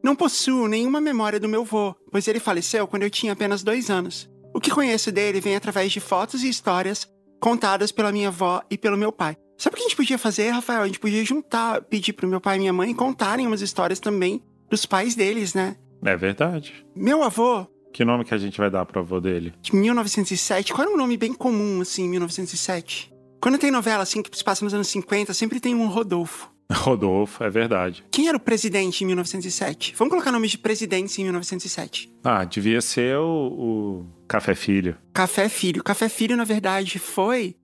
[0.01, 3.89] Não possuo nenhuma memória do meu vô, pois ele faleceu quando eu tinha apenas dois
[3.89, 4.29] anos.
[4.57, 7.07] O que conheço dele vem através de fotos e histórias
[7.39, 9.37] contadas pela minha avó e pelo meu pai.
[9.55, 10.81] Sabe o que a gente podia fazer, Rafael?
[10.81, 14.41] A gente podia juntar, pedir pro meu pai e minha mãe contarem umas histórias também
[14.67, 15.75] dos pais deles, né?
[16.03, 16.73] É verdade.
[16.95, 19.53] Meu avô, Que nome que a gente vai dar pro avô dele?
[19.61, 23.13] de 1907, qual era um nome bem comum, assim, em 1907?
[23.39, 26.51] Quando tem novela, assim, que se passa nos anos 50, sempre tem um Rodolfo.
[26.73, 28.03] Rodolfo, é verdade.
[28.11, 29.93] Quem era o presidente em 1907?
[29.97, 32.11] Vamos colocar nome de presidência em 1907.
[32.23, 34.97] Ah, devia ser o, o Café Filho.
[35.13, 35.83] Café Filho.
[35.83, 37.55] Café Filho, na verdade, foi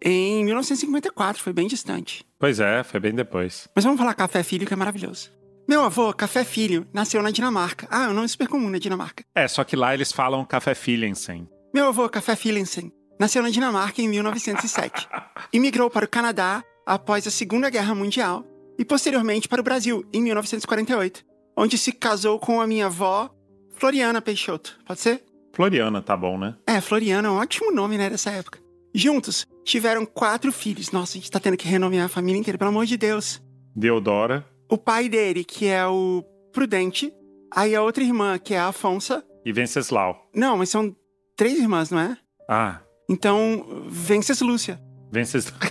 [0.00, 2.24] em 1954, foi bem distante.
[2.38, 3.68] Pois é, foi bem depois.
[3.74, 5.30] Mas vamos falar Café Filho, que é maravilhoso.
[5.68, 7.86] Meu avô, Café Filho, nasceu na Dinamarca.
[7.90, 9.24] Ah, é um nome super comum na Dinamarca.
[9.34, 11.48] É, só que lá eles falam Café Filhensen.
[11.72, 15.08] Meu avô, Café Philipsen, nasceu na Dinamarca em 1907.
[15.52, 18.44] Imigrou para o Canadá após a Segunda Guerra Mundial
[18.82, 21.24] e posteriormente para o Brasil em 1948,
[21.56, 23.30] onde se casou com a minha avó,
[23.76, 24.76] Floriana Peixoto.
[24.84, 25.22] Pode ser?
[25.54, 26.56] Floriana, tá bom, né?
[26.66, 28.58] É, Floriana é um ótimo nome, né, dessa época.
[28.92, 30.90] Juntos, tiveram quatro filhos.
[30.90, 33.40] Nossa, a gente tá tendo que renomear a família inteira, pelo amor de Deus.
[33.76, 37.14] Deodora O pai dele, que é o Prudente,
[37.54, 39.24] aí a outra irmã, que é a Afonsa.
[39.44, 40.28] e Venceslau.
[40.34, 40.92] Não, mas são
[41.36, 42.16] três irmãs, não é?
[42.48, 44.80] Ah, Então, Vences Lúcia.
[45.12, 45.52] Vences...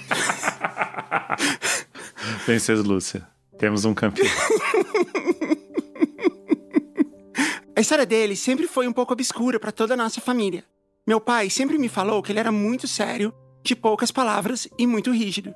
[2.45, 3.27] Vences Lúcia.
[3.57, 4.27] Temos um campeão.
[7.75, 10.63] A história dele sempre foi um pouco obscura para toda a nossa família.
[11.07, 15.11] Meu pai sempre me falou que ele era muito sério, de poucas palavras e muito
[15.11, 15.51] rígido.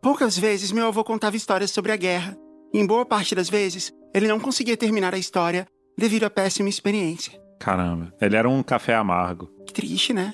[0.00, 2.36] Poucas vezes meu avô contava histórias sobre a guerra,
[2.72, 5.66] e em boa parte das vezes ele não conseguia terminar a história
[5.98, 7.40] devido à péssima experiência.
[7.58, 9.50] Caramba, ele era um café amargo.
[9.66, 10.32] Que triste, né?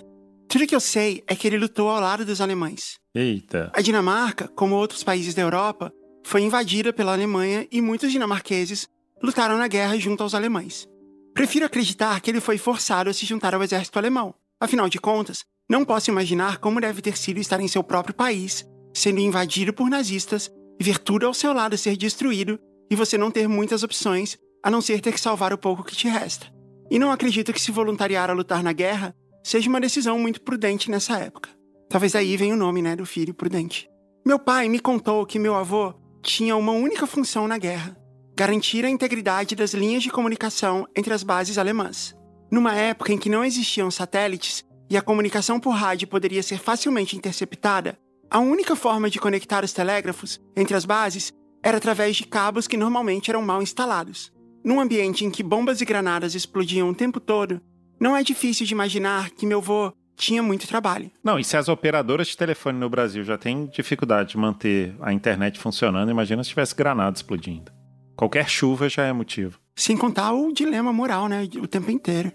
[0.50, 2.98] Tudo que eu sei é que ele lutou ao lado dos alemães.
[3.14, 3.70] Eita.
[3.72, 5.92] A Dinamarca, como outros países da Europa,
[6.24, 8.88] foi invadida pela Alemanha e muitos dinamarqueses
[9.22, 10.88] lutaram na guerra junto aos alemães.
[11.32, 14.34] Prefiro acreditar que ele foi forçado a se juntar ao exército alemão.
[14.60, 18.66] Afinal de contas, não posso imaginar como deve ter sido estar em seu próprio país,
[18.92, 22.58] sendo invadido por nazistas, ver tudo ao seu lado ser destruído
[22.90, 25.94] e você não ter muitas opções a não ser ter que salvar o pouco que
[25.94, 26.52] te resta.
[26.90, 30.90] E não acredito que se voluntariar a lutar na guerra seja uma decisão muito prudente
[30.90, 31.50] nessa época.
[31.88, 33.88] Talvez daí venha o nome, né, do filho prudente.
[34.24, 37.96] Meu pai me contou que meu avô tinha uma única função na guerra:
[38.36, 42.14] garantir a integridade das linhas de comunicação entre as bases alemãs.
[42.50, 47.16] Numa época em que não existiam satélites e a comunicação por rádio poderia ser facilmente
[47.16, 47.98] interceptada,
[48.30, 51.32] a única forma de conectar os telégrafos entre as bases
[51.62, 54.32] era através de cabos que normalmente eram mal instalados.
[54.64, 57.60] Num ambiente em que bombas e granadas explodiam o tempo todo,
[58.00, 61.10] não é difícil de imaginar que meu avô tinha muito trabalho.
[61.22, 65.12] Não, e se as operadoras de telefone no Brasil já têm dificuldade de manter a
[65.12, 67.72] internet funcionando, imagina se tivesse granada explodindo.
[68.16, 69.58] Qualquer chuva já é motivo.
[69.76, 71.48] Sem contar o dilema moral, né?
[71.62, 72.32] O tempo inteiro.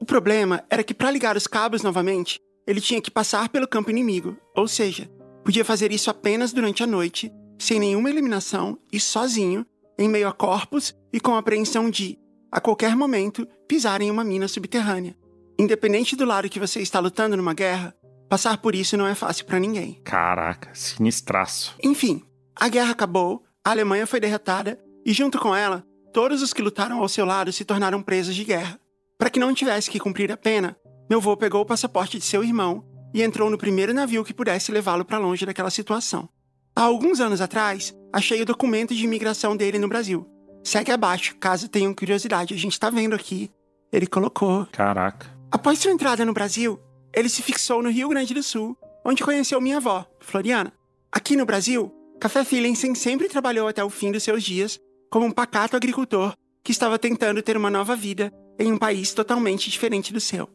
[0.00, 3.90] O problema era que para ligar os cabos novamente, ele tinha que passar pelo campo
[3.90, 5.08] inimigo, ou seja,
[5.44, 9.64] podia fazer isso apenas durante a noite, sem nenhuma eliminação e sozinho,
[9.98, 12.18] em meio a corpos e com a apreensão de,
[12.50, 15.16] a qualquer momento, pisar em uma mina subterrânea.
[15.58, 17.94] Independente do lado que você está lutando numa guerra,
[18.28, 20.00] passar por isso não é fácil para ninguém.
[20.04, 21.74] Caraca, sinistraço.
[21.82, 22.22] Enfim,
[22.54, 27.00] a guerra acabou, a Alemanha foi derrotada e, junto com ela, todos os que lutaram
[27.00, 28.80] ao seu lado se tornaram presos de guerra.
[29.18, 30.76] Para que não tivesse que cumprir a pena,
[31.10, 34.70] meu avô pegou o passaporte de seu irmão e entrou no primeiro navio que pudesse
[34.70, 36.28] levá-lo para longe daquela situação.
[36.76, 40.28] Há alguns anos atrás, achei o documento de imigração dele no Brasil.
[40.62, 42.54] Segue abaixo, caso tenham curiosidade.
[42.54, 43.50] A gente está vendo aqui.
[43.92, 44.66] Ele colocou.
[44.72, 45.26] Caraca.
[45.50, 46.78] Após sua entrada no Brasil,
[47.14, 50.72] ele se fixou no Rio Grande do Sul, onde conheceu minha avó, Floriana.
[51.10, 54.78] Aqui no Brasil, Café Filensen sempre trabalhou até o fim dos seus dias
[55.10, 59.70] como um pacato agricultor que estava tentando ter uma nova vida em um país totalmente
[59.70, 60.48] diferente do seu.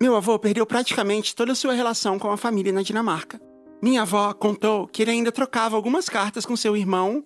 [0.00, 3.40] Meu avô perdeu praticamente toda a sua relação com a família na Dinamarca.
[3.82, 7.24] Minha avó contou que ele ainda trocava algumas cartas com seu irmão.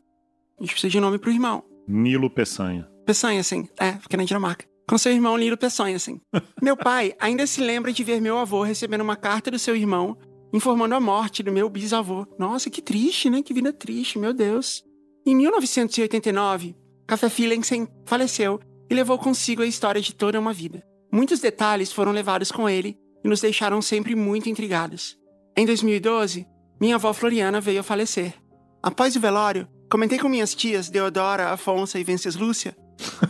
[0.58, 1.62] A gente precisa de nome pro irmão.
[1.86, 2.88] Nilo Peçanha.
[3.04, 3.68] Peçanha, sim.
[3.78, 6.20] É, fica na Dinamarca com seu irmão Nilo Peçonha, assim.
[6.62, 10.18] meu pai ainda se lembra de ver meu avô recebendo uma carta do seu irmão
[10.52, 12.26] informando a morte do meu bisavô.
[12.38, 13.42] Nossa, que triste, né?
[13.42, 14.84] Que vida triste, meu Deus.
[15.24, 16.76] Em 1989,
[17.06, 18.60] Café Filensen faleceu
[18.90, 20.84] e levou consigo a história de toda uma vida.
[21.10, 25.16] Muitos detalhes foram levados com ele e nos deixaram sempre muito intrigados.
[25.56, 26.46] Em 2012,
[26.80, 28.34] minha avó Floriana veio a falecer.
[28.82, 32.74] Após o velório, comentei com minhas tias Deodora, Afonso e Venceslucia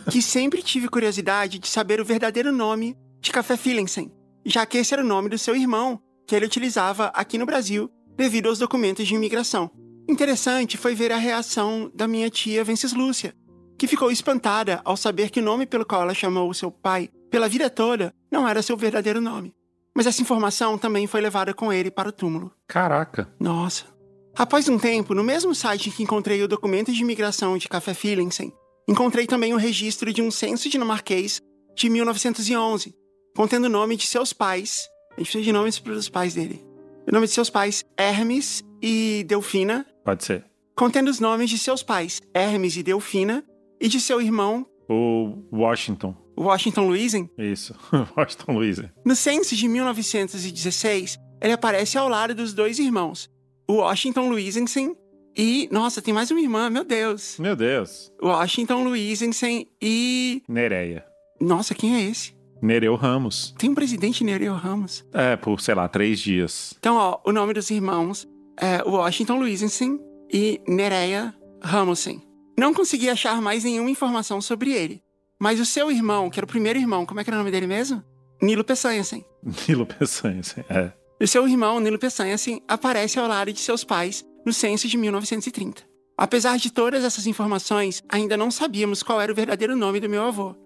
[0.08, 4.12] que sempre tive curiosidade de saber o verdadeiro nome de Café Filensen,
[4.46, 7.90] já que esse era o nome do seu irmão, que ele utilizava aqui no Brasil
[8.16, 9.72] devido aos documentos de imigração.
[10.08, 13.34] Interessante foi ver a reação da minha tia Venceslúcia,
[13.76, 17.08] que ficou espantada ao saber que o nome pelo qual ela chamou o seu pai
[17.28, 19.52] pela vida toda não era seu verdadeiro nome.
[19.94, 22.52] Mas essa informação também foi levada com ele para o túmulo.
[22.66, 23.28] Caraca.
[23.38, 23.91] Nossa.
[24.34, 27.94] Após um tempo, no mesmo site em que encontrei o documento de imigração de Café
[27.94, 28.52] Filensen,
[28.88, 31.40] Encontrei também o registro de um censo dinamarquês
[31.74, 32.94] de 1911,
[33.36, 34.88] contendo o nome de seus pais.
[35.12, 36.64] A gente precisa de nomes para os pais dele.
[37.08, 39.86] O nome de seus pais, Hermes e Delfina.
[40.04, 40.44] Pode ser.
[40.76, 43.44] Contendo os nomes de seus pais, Hermes e Delfina,
[43.80, 44.66] e de seu irmão.
[44.88, 46.16] O Washington.
[46.36, 47.30] Washington Luizen?
[47.38, 47.74] Isso,
[48.16, 48.90] Washington Luizen.
[49.04, 53.30] No censo de 1916, ele aparece ao lado dos dois irmãos,
[53.68, 54.96] o Washington Luizensen
[55.36, 57.38] e, nossa, tem mais uma irmã, meu Deus.
[57.38, 58.12] Meu Deus.
[58.22, 60.42] Washington Luizensen e.
[60.46, 61.04] Nereia.
[61.40, 62.34] Nossa, quem é esse?
[62.60, 63.54] Nereu Ramos.
[63.58, 65.04] Tem um presidente Nereu Ramos.
[65.12, 66.74] É, por, sei lá, três dias.
[66.78, 68.28] Então, ó, o nome dos irmãos
[68.60, 69.98] é Washington Luizensen
[70.32, 72.22] e Nereia Ramosen.
[72.56, 75.02] Não consegui achar mais nenhuma informação sobre ele.
[75.40, 77.50] Mas o seu irmão, que era o primeiro irmão, como é que era o nome
[77.50, 78.04] dele mesmo?
[78.40, 79.24] Nilo Peçanhasen.
[79.66, 80.92] Nilo Peçanhasen, é.
[81.22, 85.84] O seu irmão, Nilo Peçanhasen, aparece ao lado de seus pais no censo de 1930.
[86.18, 90.24] Apesar de todas essas informações, ainda não sabíamos qual era o verdadeiro nome do meu
[90.24, 90.56] avô.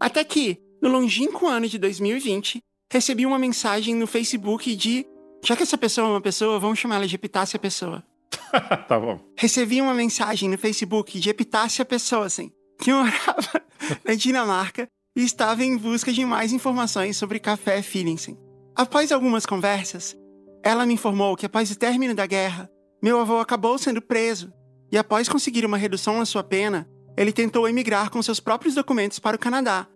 [0.00, 2.58] Até que, no longínquo ano de 2020,
[2.90, 5.04] recebi uma mensagem no Facebook de.
[5.44, 8.02] Já que essa pessoa é uma pessoa, vamos chamar ela de Epitácia Pessoa.
[8.88, 9.20] tá bom.
[9.36, 12.50] Recebi uma mensagem no Facebook de Epitácia Pessoa, assim,
[12.80, 13.62] que morava
[14.08, 18.47] na Dinamarca e estava em busca de mais informações sobre café Feelingsen.
[18.78, 20.16] Após algumas conversas,
[20.62, 22.70] ela me informou que após o término da guerra,
[23.02, 24.52] meu avô acabou sendo preso
[24.92, 29.18] e, após conseguir uma redução na sua pena, ele tentou emigrar com seus próprios documentos
[29.18, 29.88] para o Canadá,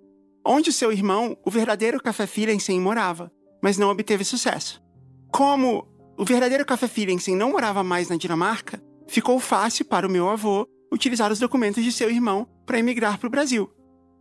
[0.45, 3.31] onde seu irmão, o verdadeiro Café Filensen, morava,
[3.63, 4.83] mas não obteve sucesso.
[5.31, 5.87] Como
[6.19, 10.67] o verdadeiro Café Filensen não morava mais na Dinamarca, ficou fácil para o meu avô
[10.93, 13.73] utilizar os documentos de seu irmão para emigrar para o Brasil.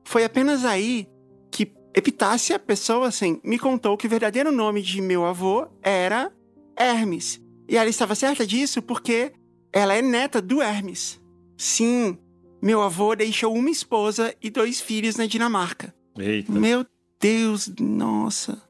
[0.05, 1.07] Foi apenas aí
[1.93, 6.31] Epitácia Pessoasen me contou que o verdadeiro nome de meu avô era
[6.77, 9.33] Hermes, e ela estava certa disso porque
[9.73, 11.19] ela é neta do Hermes.
[11.57, 12.17] Sim,
[12.61, 15.93] meu avô deixou uma esposa e dois filhos na Dinamarca.
[16.17, 16.51] Eita.
[16.51, 16.85] Meu
[17.19, 18.61] Deus, nossa.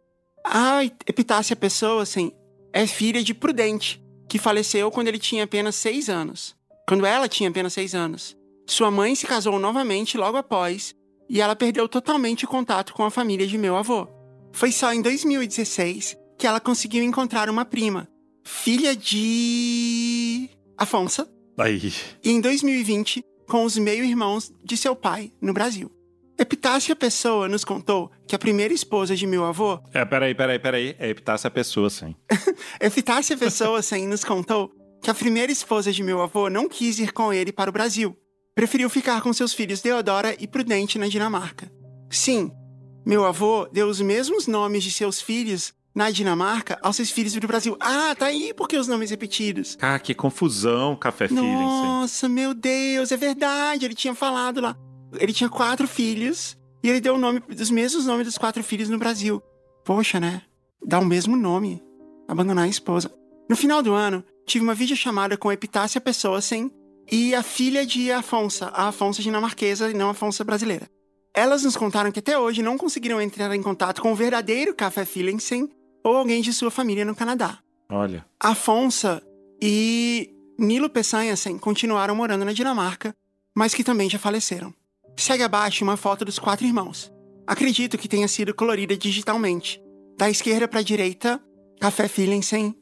[0.43, 2.31] A Epitácia Pessoa, assim,
[2.73, 6.55] é filha de Prudente, que faleceu quando ele tinha apenas seis anos.
[6.87, 8.35] Quando ela tinha apenas seis anos.
[8.65, 10.95] Sua mãe se casou novamente logo após
[11.31, 14.05] e ela perdeu totalmente o contato com a família de meu avô.
[14.51, 18.09] Foi só em 2016 que ela conseguiu encontrar uma prima,
[18.43, 20.49] filha de.
[20.77, 21.25] Afonso.
[21.57, 21.93] Aí.
[22.21, 25.89] E em 2020, com os meio-irmãos de seu pai no Brasil.
[26.37, 29.79] Epitácia Pessoa nos contou que a primeira esposa de meu avô.
[29.93, 30.95] É, peraí, peraí, peraí.
[30.99, 32.13] É Epitácia Pessoa, sim.
[32.81, 34.69] Epitácia Pessoa, sim, nos contou
[35.01, 38.17] que a primeira esposa de meu avô não quis ir com ele para o Brasil.
[38.53, 41.71] Preferiu ficar com seus filhos Deodora e Prudente na Dinamarca.
[42.09, 42.51] Sim,
[43.05, 47.47] meu avô deu os mesmos nomes de seus filhos na Dinamarca aos seus filhos do
[47.47, 47.77] Brasil.
[47.79, 49.77] Ah, tá aí porque os nomes repetidos.
[49.81, 51.41] Ah, que confusão, Café Feeling.
[51.41, 53.85] Nossa, meu Deus, é verdade.
[53.85, 54.75] Ele tinha falado lá.
[55.17, 58.89] Ele tinha quatro filhos e ele deu o nome dos mesmos nomes dos quatro filhos
[58.89, 59.41] no Brasil.
[59.85, 60.41] Poxa, né?
[60.85, 61.81] Dá o mesmo nome.
[62.27, 63.09] Abandonar a esposa.
[63.49, 66.69] No final do ano, tive uma videochamada com Epitácia Pessoasen
[67.11, 70.89] e a filha de Afonso, a Afonso dinamarquesa e não a Afonso brasileira.
[71.33, 75.03] Elas nos contaram que até hoje não conseguiram entrar em contato com o verdadeiro Café
[75.03, 75.69] Feelingsen
[76.03, 77.59] ou alguém de sua família no Canadá.
[77.89, 78.25] Olha.
[78.39, 79.21] Afonso
[79.61, 83.13] e Nilo Peçanhasen continuaram morando na Dinamarca,
[83.53, 84.73] mas que também já faleceram.
[85.17, 87.11] Segue abaixo uma foto dos quatro irmãos.
[87.45, 89.81] Acredito que tenha sido colorida digitalmente.
[90.17, 91.41] Da esquerda para a direita,
[91.79, 92.75] Café Feelingsen,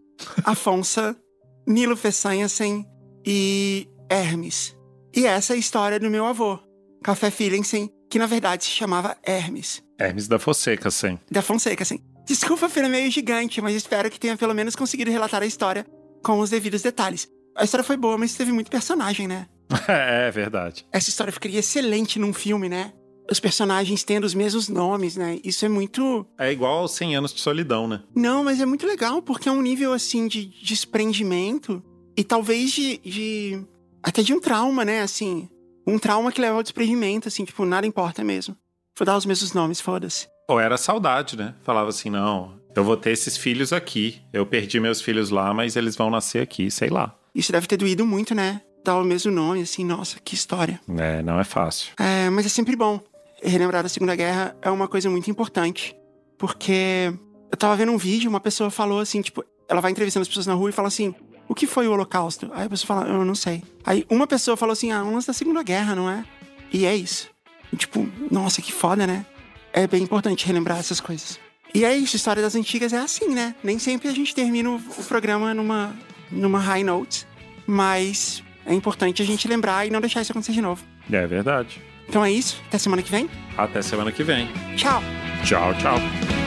[0.43, 1.15] Afonso,
[1.65, 2.85] Nilo Peçanhasen
[3.25, 4.75] e Hermes.
[5.15, 6.59] E essa é a história do meu avô,
[7.03, 9.83] Café Feelingsen, que na verdade se chamava Hermes.
[9.99, 11.19] Hermes da Fonseca, sim.
[11.29, 11.99] Da Fonseca, sim.
[12.25, 15.85] Desculpa ser meio gigante, mas espero que tenha pelo menos conseguido relatar a história
[16.23, 17.27] com os devidos detalhes.
[17.55, 19.47] A história foi boa, mas teve muito personagem, né?
[19.87, 20.85] É, é verdade.
[20.91, 22.93] Essa história ficaria excelente num filme, né?
[23.31, 25.39] Os personagens tendo os mesmos nomes, né?
[25.43, 26.25] Isso é muito.
[26.37, 28.01] É igual aos 100 anos de solidão, né?
[28.15, 31.83] Não, mas é muito legal, porque é um nível, assim, de desprendimento
[32.17, 33.65] e talvez de, de.
[34.03, 35.01] Até de um trauma, né?
[35.01, 35.49] Assim.
[35.85, 38.55] Um trauma que leva ao desprendimento, assim, tipo, nada importa mesmo.
[38.97, 40.27] Vou dar os mesmos nomes, foda-se.
[40.47, 41.55] Ou era saudade, né?
[41.63, 44.21] Falava assim, não, eu vou ter esses filhos aqui.
[44.31, 47.15] Eu perdi meus filhos lá, mas eles vão nascer aqui, sei lá.
[47.33, 48.61] Isso deve ter doído muito, né?
[48.83, 50.79] Dar o mesmo nome, assim, nossa, que história.
[50.97, 51.93] É, não é fácil.
[51.99, 52.99] É, mas é sempre bom.
[53.41, 55.95] Relembrar da Segunda Guerra é uma coisa muito importante.
[56.37, 57.13] Porque
[57.51, 60.47] eu tava vendo um vídeo, uma pessoa falou assim, tipo, ela vai entrevistando as pessoas
[60.47, 61.13] na rua e fala assim:
[61.49, 62.49] o que foi o Holocausto?
[62.53, 63.63] Aí a pessoa fala, eu não sei.
[63.83, 66.23] Aí uma pessoa falou assim, ah, um lance da Segunda Guerra, não é?
[66.71, 67.27] E é isso.
[67.73, 69.25] E, tipo, nossa, que foda, né?
[69.73, 71.39] É bem importante relembrar essas coisas.
[71.73, 73.55] E é isso, história das antigas é assim, né?
[73.63, 75.95] Nem sempre a gente termina o programa numa,
[76.31, 77.27] numa high note,
[77.65, 80.83] mas é importante a gente lembrar e não deixar isso acontecer de novo.
[81.11, 81.81] É verdade.
[82.07, 83.29] Então é isso, até semana que vem.
[83.57, 84.47] Até semana que vem.
[84.75, 85.01] Tchau.
[85.43, 86.38] Tchau, tchau.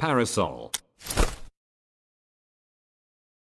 [0.00, 0.72] Parasol